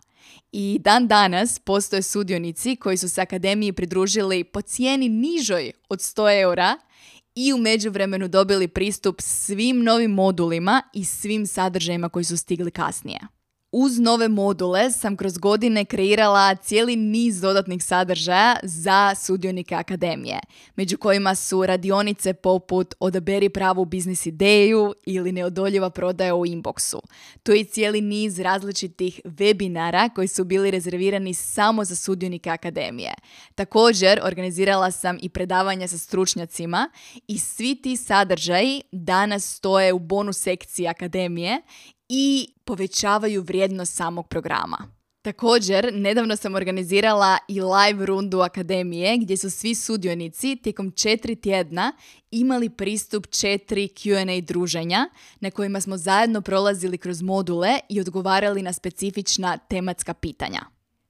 I 0.52 0.78
dan 0.80 1.08
danas 1.08 1.58
postoje 1.58 2.02
sudionici 2.02 2.76
koji 2.76 2.96
su 2.96 3.08
se 3.08 3.20
akademiji 3.20 3.72
pridružili 3.72 4.44
po 4.44 4.60
cijeni 4.60 5.08
nižoj 5.08 5.72
od 5.88 5.98
100 5.98 6.40
eura 6.40 6.78
i 7.34 7.52
u 7.52 7.58
međuvremenu 7.58 8.28
dobili 8.28 8.68
pristup 8.68 9.20
svim 9.20 9.82
novim 9.82 10.10
modulima 10.10 10.82
i 10.94 11.04
svim 11.04 11.46
sadržajima 11.46 12.08
koji 12.08 12.24
su 12.24 12.36
stigli 12.36 12.70
kasnije. 12.70 13.20
Uz 13.72 13.98
nove 13.98 14.28
module 14.28 14.90
sam 14.90 15.16
kroz 15.16 15.38
godine 15.38 15.84
kreirala 15.84 16.54
cijeli 16.54 16.96
niz 16.96 17.40
dodatnih 17.40 17.84
sadržaja 17.84 18.56
za 18.62 19.14
sudionike 19.14 19.74
akademije, 19.74 20.40
među 20.76 20.98
kojima 20.98 21.34
su 21.34 21.66
radionice 21.66 22.32
poput 22.34 22.94
odaberi 23.00 23.48
pravu 23.48 23.84
biznis 23.84 24.26
ideju 24.26 24.94
ili 25.06 25.32
neodoljiva 25.32 25.90
prodaja 25.90 26.34
u 26.34 26.46
inboxu. 26.46 26.98
To 27.42 27.52
je 27.52 27.64
cijeli 27.64 28.00
niz 28.00 28.38
različitih 28.38 29.20
webinara 29.24 30.14
koji 30.14 30.28
su 30.28 30.44
bili 30.44 30.70
rezervirani 30.70 31.34
samo 31.34 31.84
za 31.84 31.96
sudionike 31.96 32.50
akademije. 32.50 33.14
Također 33.54 34.20
organizirala 34.22 34.90
sam 34.90 35.18
i 35.22 35.28
predavanja 35.28 35.88
sa 35.88 35.98
stručnjacima 35.98 36.90
i 37.26 37.38
svi 37.38 37.74
ti 37.74 37.96
sadržaji 37.96 38.82
danas 38.92 39.56
stoje 39.56 39.92
u 39.92 39.98
bonus 39.98 40.42
sekciji 40.42 40.88
akademije 40.88 41.62
i 42.08 42.48
povećavaju 42.64 43.42
vrijednost 43.42 43.94
samog 43.94 44.28
programa. 44.28 44.98
Također, 45.22 45.94
nedavno 45.94 46.36
sam 46.36 46.54
organizirala 46.54 47.38
i 47.48 47.60
live 47.60 48.06
rundu 48.06 48.40
akademije 48.40 49.16
gdje 49.18 49.36
su 49.36 49.50
svi 49.50 49.74
sudionici 49.74 50.56
tijekom 50.56 50.90
četiri 50.90 51.36
tjedna 51.36 51.92
imali 52.30 52.70
pristup 52.70 53.26
četiri 53.26 53.88
Q&A 53.88 54.40
druženja 54.40 55.08
na 55.40 55.50
kojima 55.50 55.80
smo 55.80 55.96
zajedno 55.96 56.40
prolazili 56.40 56.98
kroz 56.98 57.22
module 57.22 57.78
i 57.88 58.00
odgovarali 58.00 58.62
na 58.62 58.72
specifična 58.72 59.56
tematska 59.56 60.14
pitanja. 60.14 60.60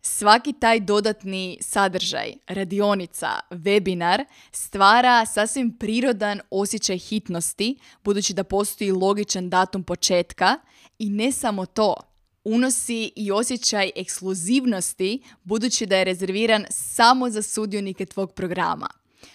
Svaki 0.01 0.53
taj 0.53 0.81
dodatni 0.81 1.59
sadržaj, 1.61 2.33
radionica, 2.47 3.29
webinar 3.51 4.25
stvara 4.53 5.27
sasvim 5.27 5.79
prirodan 5.79 6.41
osjećaj 6.51 6.99
hitnosti, 6.99 7.79
budući 8.05 8.35
da 8.35 8.45
postoji 8.45 8.93
logičan 8.93 9.51
datum 9.51 9.83
početka 9.83 10.59
i 10.99 11.11
ne 11.11 11.33
samo 11.33 11.67
to, 11.67 11.95
unosi 12.45 13.13
i 13.17 13.33
osjećaj 13.33 13.91
ekskluzivnosti 13.97 15.23
budući 15.45 15.87
da 15.87 15.97
je 15.97 16.05
rezerviran 16.05 16.65
samo 16.71 17.31
za 17.31 17.43
sudionike 17.43 18.07
tvog 18.07 18.33
programa. 18.33 18.89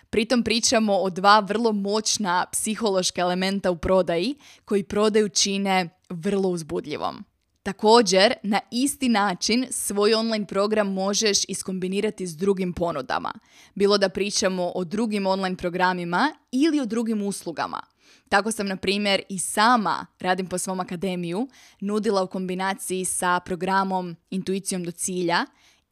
Pritom 0.09 0.43
pričamo 0.43 0.97
o 0.97 1.09
dva 1.09 1.39
vrlo 1.39 1.71
moćna 1.71 2.45
psihološka 2.51 3.21
elementa 3.21 3.71
u 3.71 3.77
prodaji 3.77 4.35
koji 4.65 4.83
prodaju 4.83 5.29
čine 5.29 5.89
vrlo 6.09 6.49
uzbudljivom. 6.49 7.23
Također, 7.63 8.33
na 8.43 8.59
isti 8.71 9.09
način 9.09 9.67
svoj 9.69 10.13
online 10.13 10.45
program 10.47 10.93
možeš 10.93 11.37
iskombinirati 11.47 12.27
s 12.27 12.37
drugim 12.37 12.73
ponudama. 12.73 13.33
Bilo 13.75 13.97
da 13.97 14.09
pričamo 14.09 14.71
o 14.75 14.83
drugim 14.83 15.27
online 15.27 15.55
programima 15.55 16.33
ili 16.51 16.79
o 16.79 16.85
drugim 16.85 17.21
uslugama. 17.21 17.81
Tako 18.29 18.51
sam, 18.51 18.67
na 18.67 18.75
primjer, 18.75 19.21
i 19.29 19.39
sama, 19.39 20.05
radim 20.19 20.47
po 20.47 20.57
svom 20.57 20.79
akademiju, 20.79 21.47
nudila 21.79 22.23
u 22.23 22.27
kombinaciji 22.27 23.05
sa 23.05 23.39
programom 23.39 24.15
Intuicijom 24.29 24.83
do 24.83 24.91
cilja 24.91 25.45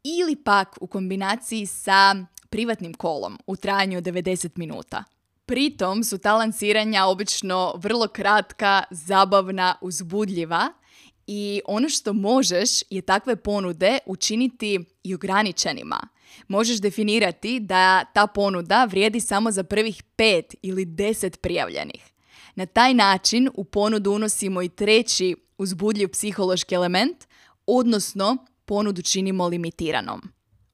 ili 0.03 0.36
pak 0.36 0.78
u 0.82 0.88
kombinaciji 0.88 1.65
sa 1.65 2.15
privatnim 2.49 2.93
kolom 2.93 3.38
u 3.47 3.55
trajanju 3.55 3.97
od 3.97 4.03
90 4.03 4.49
minuta. 4.55 5.03
Pritom 5.45 6.03
su 6.03 6.17
ta 6.17 6.34
lanciranja 6.34 7.05
obično 7.05 7.74
vrlo 7.76 8.07
kratka, 8.07 8.84
zabavna, 8.91 9.76
uzbudljiva 9.82 10.74
i 11.34 11.61
ono 11.65 11.89
što 11.89 12.13
možeš 12.13 12.69
je 12.89 13.01
takve 13.01 13.36
ponude 13.36 13.97
učiniti 14.05 14.79
i 15.03 15.15
ograničenima. 15.15 16.07
Možeš 16.47 16.82
definirati 16.82 17.59
da 17.59 18.05
ta 18.13 18.27
ponuda 18.27 18.86
vrijedi 18.86 19.19
samo 19.19 19.51
za 19.51 19.63
prvih 19.63 20.03
pet 20.15 20.55
ili 20.61 20.86
deset 20.86 21.41
prijavljenih. 21.41 22.11
Na 22.55 22.65
taj 22.65 22.93
način 22.93 23.49
u 23.53 23.63
ponudu 23.63 24.11
unosimo 24.11 24.61
i 24.61 24.69
treći 24.69 25.36
uzbudljiv 25.57 26.07
psihološki 26.07 26.75
element, 26.75 27.17
odnosno 27.65 28.38
ponudu 28.65 29.01
činimo 29.01 29.47
limitiranom. 29.47 30.21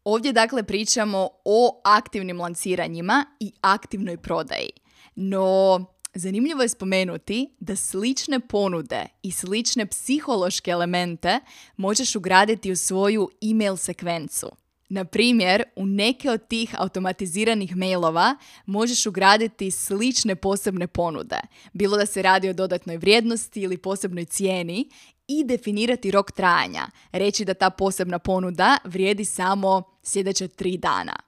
Ovdje 0.03 0.33
dakle 0.33 0.63
pričamo 0.63 1.29
o 1.45 1.81
aktivnim 1.83 2.41
lanciranjima 2.41 3.25
i 3.39 3.51
aktivnoj 3.61 4.17
prodaji. 4.17 4.69
No, 5.15 5.85
zanimljivo 6.18 6.61
je 6.61 6.70
spomenuti 6.70 7.49
da 7.59 7.76
slične 7.76 8.39
ponude 8.39 9.05
i 9.24 9.32
slične 9.32 9.86
psihološke 9.86 10.72
elemente 10.72 11.39
možeš 11.78 12.15
ugraditi 12.15 12.72
u 12.72 12.76
svoju 12.76 13.30
email 13.51 13.78
sekvencu. 13.78 14.51
Na 14.89 15.05
primjer, 15.05 15.63
u 15.76 15.86
neke 15.86 16.32
od 16.32 16.47
tih 16.47 16.76
automatiziranih 16.78 17.76
mailova 17.76 18.36
možeš 18.65 19.05
ugraditi 19.05 19.72
slične 19.72 20.36
posebne 20.36 20.88
ponude, 20.88 21.39
bilo 21.74 21.97
da 21.97 22.05
se 22.05 22.22
radi 22.22 22.49
o 22.49 22.53
dodatnoj 22.53 22.97
vrijednosti 22.97 23.61
ili 23.61 23.78
posebnoj 23.78 24.26
cijeni 24.26 24.89
i 25.28 25.43
definirati 25.43 26.11
rok 26.11 26.32
trajanja, 26.32 26.88
reći 27.11 27.45
da 27.45 27.53
ta 27.53 27.70
posebna 27.70 28.20
ponuda 28.20 28.78
vrijedi 28.84 29.26
samo 29.26 29.84
sljedeće 30.03 30.47
tri 30.47 30.78
dana. 30.78 31.26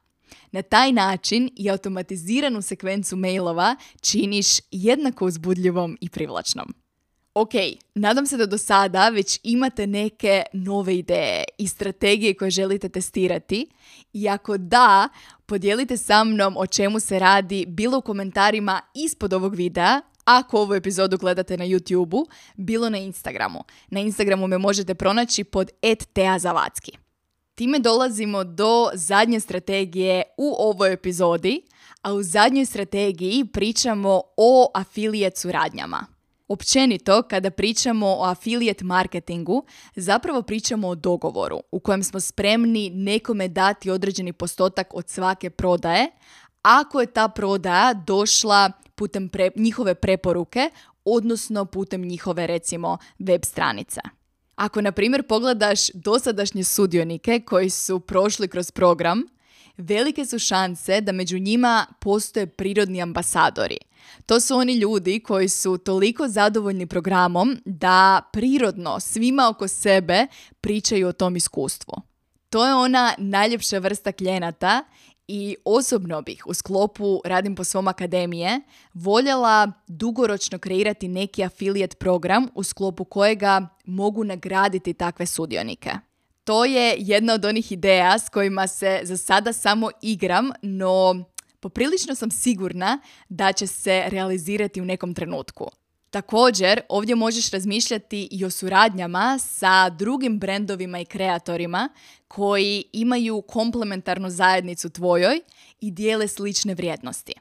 Na 0.51 0.61
taj 0.61 0.91
način 0.91 1.49
i 1.55 1.69
automatiziranu 1.69 2.61
sekvencu 2.61 3.15
mailova 3.15 3.75
činiš 4.01 4.47
jednako 4.71 5.25
uzbudljivom 5.25 5.97
i 6.01 6.09
privlačnom. 6.09 6.73
Ok, 7.34 7.51
nadam 7.95 8.25
se 8.25 8.38
da 8.38 8.45
do 8.45 8.57
sada 8.57 9.09
već 9.09 9.39
imate 9.43 9.88
neke 9.88 10.43
nove 10.53 10.97
ideje 10.97 11.43
i 11.57 11.67
strategije 11.67 12.34
koje 12.34 12.51
želite 12.51 12.89
testirati 12.89 13.67
i 14.13 14.30
ako 14.30 14.57
da, 14.57 15.09
podijelite 15.45 15.97
sa 15.97 16.23
mnom 16.23 16.57
o 16.57 16.67
čemu 16.67 16.99
se 16.99 17.19
radi 17.19 17.65
bilo 17.67 17.97
u 17.97 18.01
komentarima 18.01 18.82
ispod 18.93 19.34
ovog 19.34 19.55
videa, 19.55 20.01
ako 20.23 20.57
ovu 20.57 20.73
epizodu 20.73 21.17
gledate 21.17 21.57
na 21.57 21.65
YouTube-u, 21.65 22.27
bilo 22.55 22.89
na 22.89 22.97
Instagramu. 22.97 23.63
Na 23.89 23.99
Instagramu 23.99 24.47
me 24.47 24.57
možete 24.57 24.95
pronaći 24.95 25.43
pod 25.43 25.71
@teazavatski. 26.13 26.97
Time 27.60 27.80
dolazimo 27.80 28.43
do 28.43 28.89
zadnje 28.93 29.39
strategije 29.39 30.24
u 30.38 30.55
ovoj 30.57 30.93
epizodi, 30.93 31.62
a 32.01 32.14
u 32.14 32.24
zadnjoj 32.24 32.66
strategiji 32.66 33.45
pričamo 33.53 34.22
o 34.38 34.72
afilijet 34.74 35.38
suradnjama. 35.38 36.05
Općenito, 36.47 37.24
kada 37.24 37.51
pričamo 37.51 38.07
o 38.07 38.24
affiliate 38.24 38.84
marketingu, 38.86 39.66
zapravo 39.95 40.41
pričamo 40.41 40.88
o 40.88 40.95
dogovoru 40.95 41.60
u 41.72 41.80
kojem 41.80 42.03
smo 42.03 42.20
spremni 42.20 42.89
nekome 42.89 43.47
dati 43.47 43.89
određeni 43.89 44.34
postotak 44.34 44.93
od 44.93 45.10
svake 45.10 45.49
prodaje, 45.49 46.07
ako 46.62 47.01
je 47.01 47.14
ta 47.14 47.28
prodaja 47.28 47.93
došla 47.93 48.72
putem 48.95 49.30
njihove 49.55 49.95
preporuke, 49.95 50.70
odnosno 51.05 51.66
putem 51.66 52.01
njihove, 52.01 52.47
recimo, 52.47 52.97
web 53.20 53.41
stranice. 53.45 54.01
Ako, 54.60 54.82
na 54.82 54.91
primjer, 54.91 55.24
pogledaš 55.24 55.89
dosadašnje 55.93 56.64
sudionike 56.64 57.39
koji 57.39 57.70
su 57.70 57.99
prošli 57.99 58.47
kroz 58.47 58.72
program, 58.72 59.24
velike 59.78 60.26
su 60.26 60.39
šanse 60.39 61.01
da 61.01 61.12
među 61.12 61.39
njima 61.39 61.86
postoje 61.99 62.47
prirodni 62.47 63.01
ambasadori. 63.01 63.78
To 64.26 64.39
su 64.39 64.55
oni 64.55 64.74
ljudi 64.74 65.20
koji 65.20 65.49
su 65.49 65.78
toliko 65.78 66.28
zadovoljni 66.28 66.86
programom 66.86 67.57
da 67.66 68.22
prirodno 68.34 68.99
svima 68.99 69.49
oko 69.49 69.68
sebe 69.68 70.28
pričaju 70.62 71.07
o 71.07 71.14
tom 71.14 71.36
iskustvu. 71.36 71.93
To 72.49 72.68
je 72.68 72.74
ona 72.74 73.14
najljepša 73.18 73.80
vrsta 73.80 74.12
kljenata 74.12 74.84
i 75.32 75.55
osobno 75.65 76.21
bih 76.21 76.43
u 76.47 76.53
sklopu 76.53 77.21
Radim 77.25 77.55
po 77.55 77.63
svom 77.63 77.88
akademije 77.88 78.59
voljela 78.93 79.71
dugoročno 79.88 80.59
kreirati 80.59 81.07
neki 81.07 81.43
afilijet 81.43 81.99
program 81.99 82.47
u 82.55 82.63
sklopu 82.63 83.05
kojega 83.05 83.67
mogu 83.86 84.23
nagraditi 84.23 84.93
takve 84.93 85.25
sudionike. 85.25 85.91
To 86.43 86.65
je 86.65 86.95
jedna 86.97 87.34
od 87.34 87.45
onih 87.45 87.71
ideja 87.71 88.19
s 88.19 88.30
kojima 88.30 88.67
se 88.67 88.99
za 89.03 89.17
sada 89.17 89.53
samo 89.53 89.89
igram, 90.01 90.49
no 90.61 91.25
poprilično 91.59 92.15
sam 92.15 92.32
sigurna 92.32 92.99
da 93.30 93.51
će 93.53 93.67
se 93.67 94.03
realizirati 94.07 94.82
u 94.82 94.86
nekom 94.86 95.13
trenutku. 95.13 95.71
Također, 96.12 96.82
ovdje 96.89 97.16
možeš 97.16 97.49
razmišljati 97.49 98.28
i 98.32 98.45
o 98.45 98.49
suradnjama 98.49 99.39
sa 99.39 99.89
drugim 99.89 100.39
brendovima 100.39 100.99
i 100.99 101.05
kreatorima 101.05 101.89
koji 102.28 102.84
imaju 102.93 103.41
komplementarnu 103.41 104.30
zajednicu 104.30 104.89
tvojoj 104.89 105.41
i 105.82 105.91
dijele 105.91 106.28
slične 106.28 106.74
vrijednosti. 106.74 107.34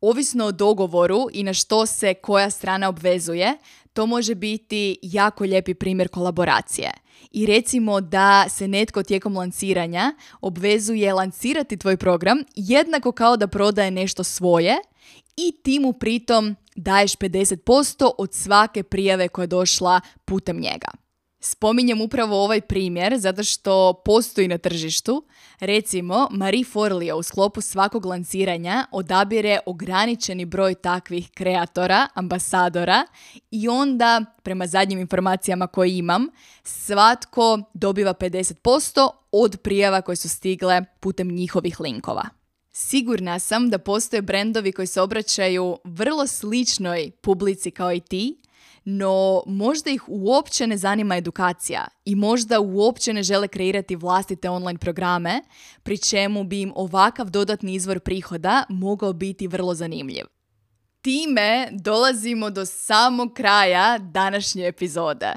Ovisno 0.00 0.44
o 0.44 0.52
dogovoru 0.52 1.26
i 1.32 1.42
na 1.42 1.54
što 1.54 1.86
se 1.86 2.14
koja 2.14 2.50
strana 2.50 2.88
obvezuje, 2.88 3.58
to 3.92 4.06
može 4.06 4.34
biti 4.34 4.98
jako 5.02 5.44
lijepi 5.44 5.74
primjer 5.74 6.08
kolaboracije. 6.08 6.90
I 7.30 7.46
recimo 7.46 8.00
da 8.00 8.46
se 8.48 8.68
netko 8.68 9.02
tijekom 9.02 9.36
lanciranja 9.36 10.14
obvezuje 10.40 11.12
lancirati 11.12 11.76
tvoj 11.76 11.96
program 11.96 12.38
jednako 12.56 13.12
kao 13.12 13.36
da 13.36 13.46
prodaje 13.46 13.90
nešto 13.90 14.24
svoje 14.24 14.76
i 15.36 15.52
ti 15.62 15.78
mu 15.80 15.92
pritom 15.92 16.56
daješ 16.76 17.16
50% 17.16 18.10
od 18.18 18.34
svake 18.34 18.82
prijave 18.82 19.28
koja 19.28 19.42
je 19.42 19.46
došla 19.46 20.00
putem 20.24 20.60
njega. 20.60 20.88
Spominjem 21.44 22.00
upravo 22.00 22.44
ovaj 22.44 22.60
primjer 22.60 23.18
zato 23.18 23.44
što 23.44 24.02
postoji 24.04 24.48
na 24.48 24.58
tržištu. 24.58 25.24
Recimo, 25.60 26.28
Marie 26.30 26.64
Forleo 26.64 27.16
u 27.16 27.22
sklopu 27.22 27.60
svakog 27.60 28.06
lanciranja 28.06 28.86
odabire 28.90 29.58
ograničeni 29.66 30.44
broj 30.44 30.74
takvih 30.74 31.30
kreatora, 31.30 32.08
ambasadora 32.14 33.06
i 33.50 33.68
onda, 33.68 34.24
prema 34.42 34.66
zadnjim 34.66 34.98
informacijama 34.98 35.66
koje 35.66 35.98
imam, 35.98 36.26
svatko 36.62 37.58
dobiva 37.74 38.14
50% 38.14 39.08
od 39.32 39.60
prijava 39.62 40.02
koje 40.02 40.16
su 40.16 40.28
stigle 40.28 40.82
putem 41.00 41.28
njihovih 41.28 41.80
linkova. 41.80 42.41
Sigurna 42.72 43.38
sam 43.38 43.70
da 43.70 43.78
postoje 43.78 44.22
brendovi 44.22 44.72
koji 44.72 44.86
se 44.86 45.00
obraćaju 45.00 45.78
vrlo 45.84 46.26
sličnoj 46.26 47.10
publici 47.20 47.70
kao 47.70 47.92
i 47.92 48.00
ti, 48.00 48.40
no 48.84 49.42
možda 49.46 49.90
ih 49.90 50.02
uopće 50.08 50.66
ne 50.66 50.76
zanima 50.76 51.16
edukacija 51.16 51.88
i 52.04 52.14
možda 52.14 52.60
uopće 52.60 53.12
ne 53.12 53.22
žele 53.22 53.48
kreirati 53.48 53.96
vlastite 53.96 54.50
online 54.50 54.78
programe, 54.78 55.42
pri 55.82 55.98
čemu 55.98 56.44
bi 56.44 56.60
im 56.60 56.72
ovakav 56.74 57.30
dodatni 57.30 57.74
izvor 57.74 58.00
prihoda 58.00 58.64
mogao 58.68 59.12
biti 59.12 59.46
vrlo 59.46 59.74
zanimljiv. 59.74 60.24
Time 61.00 61.68
dolazimo 61.72 62.50
do 62.50 62.66
samog 62.66 63.32
kraja 63.34 63.98
današnje 63.98 64.66
epizode. 64.66 65.32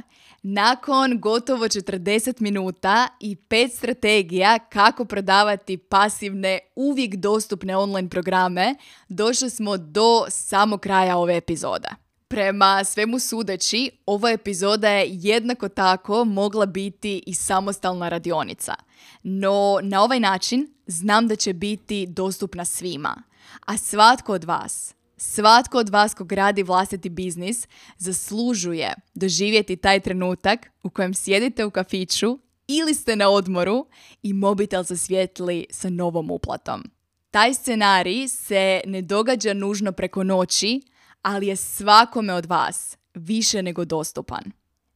Nakon 0.47 1.19
gotovo 1.19 1.65
40 1.65 2.41
minuta 2.41 3.07
i 3.19 3.35
pet 3.35 3.73
strategija 3.73 4.59
kako 4.59 5.05
prodavati 5.05 5.77
pasivne, 5.77 6.59
uvijek 6.75 7.15
dostupne 7.15 7.77
online 7.77 8.09
programe, 8.09 8.75
došli 9.09 9.49
smo 9.49 9.77
do 9.77 10.25
samog 10.29 10.79
kraja 10.79 11.17
ove 11.17 11.37
epizode. 11.37 11.87
Prema 12.27 12.83
svemu 12.83 13.19
sudeći, 13.19 13.91
ova 14.05 14.31
epizoda 14.31 14.89
je 14.89 15.07
jednako 15.09 15.69
tako 15.69 16.25
mogla 16.25 16.65
biti 16.65 17.23
i 17.25 17.33
samostalna 17.33 18.09
radionica. 18.09 18.75
No, 19.23 19.79
na 19.83 20.03
ovaj 20.03 20.19
način 20.19 20.67
znam 20.87 21.27
da 21.27 21.35
će 21.35 21.53
biti 21.53 22.07
dostupna 22.07 22.65
svima. 22.65 23.23
A 23.65 23.77
svatko 23.77 24.33
od 24.33 24.43
vas, 24.43 24.95
svatko 25.18 25.78
od 25.78 25.89
vas 25.89 26.13
ko 26.13 26.24
gradi 26.24 26.63
vlastiti 26.63 27.09
biznis, 27.09 27.68
zaslužuje 27.97 28.93
doživjeti 29.13 29.76
taj 29.76 29.99
trenutak 29.99 30.72
u 30.84 30.89
kojem 30.89 31.13
sjedite 31.13 31.66
u 31.66 31.72
kafiću 31.72 32.39
ili 32.68 32.93
ste 32.93 33.16
na 33.16 33.30
odmoru 33.30 33.86
i 34.24 34.34
mobitel 34.34 34.84
zasvijetli 34.84 35.66
sa 35.70 35.89
novom 35.89 36.32
uplatom. 36.32 36.84
Taj 37.32 37.53
scenarij 37.53 38.28
se 38.28 38.82
ne 38.86 39.01
događa 39.01 39.53
nužno 39.53 39.91
preko 39.91 40.24
noći, 40.24 40.82
ali 41.22 41.47
je 41.47 41.55
svakome 41.55 42.34
od 42.34 42.45
vas 42.45 42.97
više 43.13 43.61
nego 43.63 43.86
dostupan. 43.86 44.43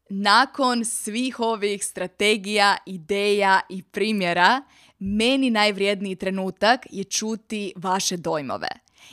Nakon 0.09 0.85
svih 0.85 1.39
ovih 1.39 1.85
strategija, 1.85 2.77
ideja 2.85 3.59
i 3.69 3.83
primjera, 3.83 4.61
meni 4.99 5.49
najvrijedniji 5.49 6.15
trenutak 6.15 6.85
je 6.89 7.03
čuti 7.03 7.73
vaše 7.75 8.17
dojmove. 8.17 8.67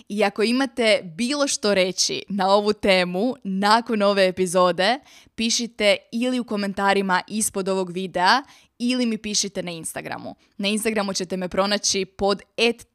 I 0.08 0.24
ako 0.24 0.42
imate 0.42 1.00
bilo 1.16 1.48
što 1.48 1.74
reći 1.74 2.22
na 2.28 2.48
ovu 2.48 2.72
temu 2.72 3.34
nakon 3.44 4.02
ove 4.02 4.28
epizode, 4.28 4.98
pišite 5.34 5.96
ili 6.12 6.40
u 6.40 6.44
komentarima 6.44 7.22
ispod 7.28 7.68
ovog 7.68 7.90
videa 7.90 8.42
ili 8.78 9.06
mi 9.06 9.18
pišite 9.18 9.62
na 9.62 9.70
Instagramu. 9.70 10.34
Na 10.58 10.68
Instagramu 10.68 11.12
ćete 11.12 11.36
me 11.36 11.48
pronaći 11.48 12.04
pod 12.04 12.42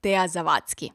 @teazavatski. 0.02 0.92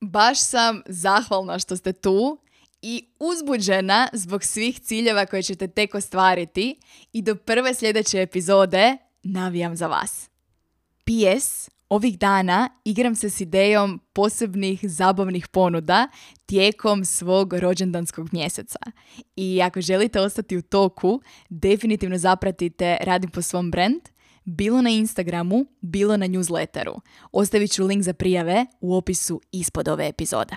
Baš 0.00 0.40
sam 0.40 0.82
zahvalna 0.86 1.58
što 1.58 1.76
ste 1.76 1.92
tu 1.92 2.38
i 2.82 3.04
uzbuđena 3.18 4.08
zbog 4.12 4.44
svih 4.44 4.80
ciljeva 4.80 5.26
koje 5.26 5.42
ćete 5.42 5.68
tek 5.68 5.94
ostvariti 5.94 6.76
i 7.12 7.22
do 7.22 7.34
prve 7.34 7.74
sljedeće 7.74 8.22
epizode 8.22 8.96
navijam 9.22 9.76
za 9.76 9.86
vas. 9.86 10.30
PS, 11.04 11.70
ovih 11.90 12.18
dana 12.18 12.68
igram 12.84 13.14
se 13.14 13.30
s 13.30 13.40
idejom 13.40 14.00
posebnih 14.12 14.80
zabavnih 14.82 15.48
ponuda 15.48 16.08
tijekom 16.46 17.04
svog 17.04 17.52
rođendanskog 17.52 18.28
mjeseca. 18.32 18.78
I 19.36 19.62
ako 19.62 19.80
želite 19.80 20.20
ostati 20.20 20.56
u 20.56 20.62
toku, 20.62 21.20
definitivno 21.48 22.18
zapratite 22.18 22.96
Radim 23.00 23.30
po 23.30 23.42
svom 23.42 23.70
brand, 23.70 24.00
bilo 24.44 24.82
na 24.82 24.90
Instagramu, 24.90 25.66
bilo 25.80 26.16
na 26.16 26.26
newsletteru. 26.26 27.00
Ostavit 27.32 27.72
ću 27.72 27.84
link 27.84 28.02
za 28.02 28.12
prijave 28.12 28.66
u 28.80 28.96
opisu 28.96 29.40
ispod 29.52 29.88
ove 29.88 30.08
epizode. 30.08 30.56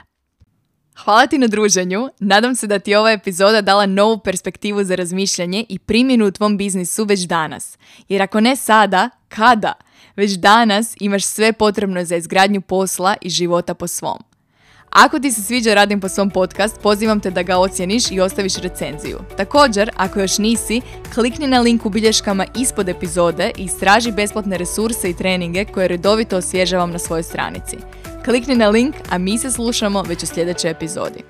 Hvala 0.98 1.28
ti 1.28 1.38
na 1.38 1.48
druženju. 1.48 2.10
Nadam 2.20 2.56
se 2.56 2.68
da 2.68 2.80
ti 2.80 2.92
je 2.92 3.00
ova 3.00 3.12
epizoda 3.12 3.62
dala 3.62 3.86
novu 3.86 4.20
perspektivu 4.20 4.84
za 4.84 4.96
razmišljanje 4.96 5.66
i 5.70 5.80
primjenu 5.80 6.28
u 6.28 6.32
tvom 6.32 6.58
biznisu 6.58 7.04
već 7.04 7.20
danas. 7.20 7.78
Jer 8.10 8.22
ako 8.22 8.40
ne 8.40 8.56
sada, 8.56 9.10
kada? 9.28 9.74
Već 10.16 10.32
danas 10.32 10.96
imaš 11.00 11.24
sve 11.26 11.54
potrebno 11.54 12.06
za 12.06 12.16
izgradnju 12.16 12.62
posla 12.62 13.16
i 13.22 13.30
života 13.30 13.74
po 13.74 13.88
svom. 13.88 14.24
Ako 14.90 15.20
ti 15.20 15.32
se 15.32 15.42
sviđa 15.42 15.74
Radim 15.74 16.02
po 16.02 16.10
svom 16.10 16.30
podcast, 16.30 16.82
pozivam 16.82 17.20
te 17.20 17.32
da 17.32 17.44
ga 17.44 17.58
ocjeniš 17.58 18.12
i 18.12 18.20
ostaviš 18.20 18.56
recenziju. 18.56 19.20
Također, 19.38 19.92
ako 19.96 20.20
još 20.20 20.38
nisi, 20.38 20.82
klikni 21.14 21.48
na 21.48 21.60
link 21.60 21.86
u 21.86 21.90
bilješkama 21.90 22.46
ispod 22.56 22.90
epizode 22.90 23.52
i 23.58 23.64
istraži 23.64 24.12
besplatne 24.12 24.58
resurse 24.58 25.10
i 25.10 25.14
treninge 25.14 25.66
koje 25.66 25.88
redovito 25.88 26.38
osvježavam 26.38 26.92
na 26.92 27.00
svojoj 27.00 27.24
stranici. 27.24 27.78
Klikni 28.26 28.56
na 28.56 28.70
link, 28.70 28.96
a 29.10 29.18
mi 29.18 29.38
se 29.38 29.52
slušamo 29.52 30.02
već 30.02 30.24
u 30.24 30.28
sljedećoj 30.28 30.72
epizodi. 30.72 31.24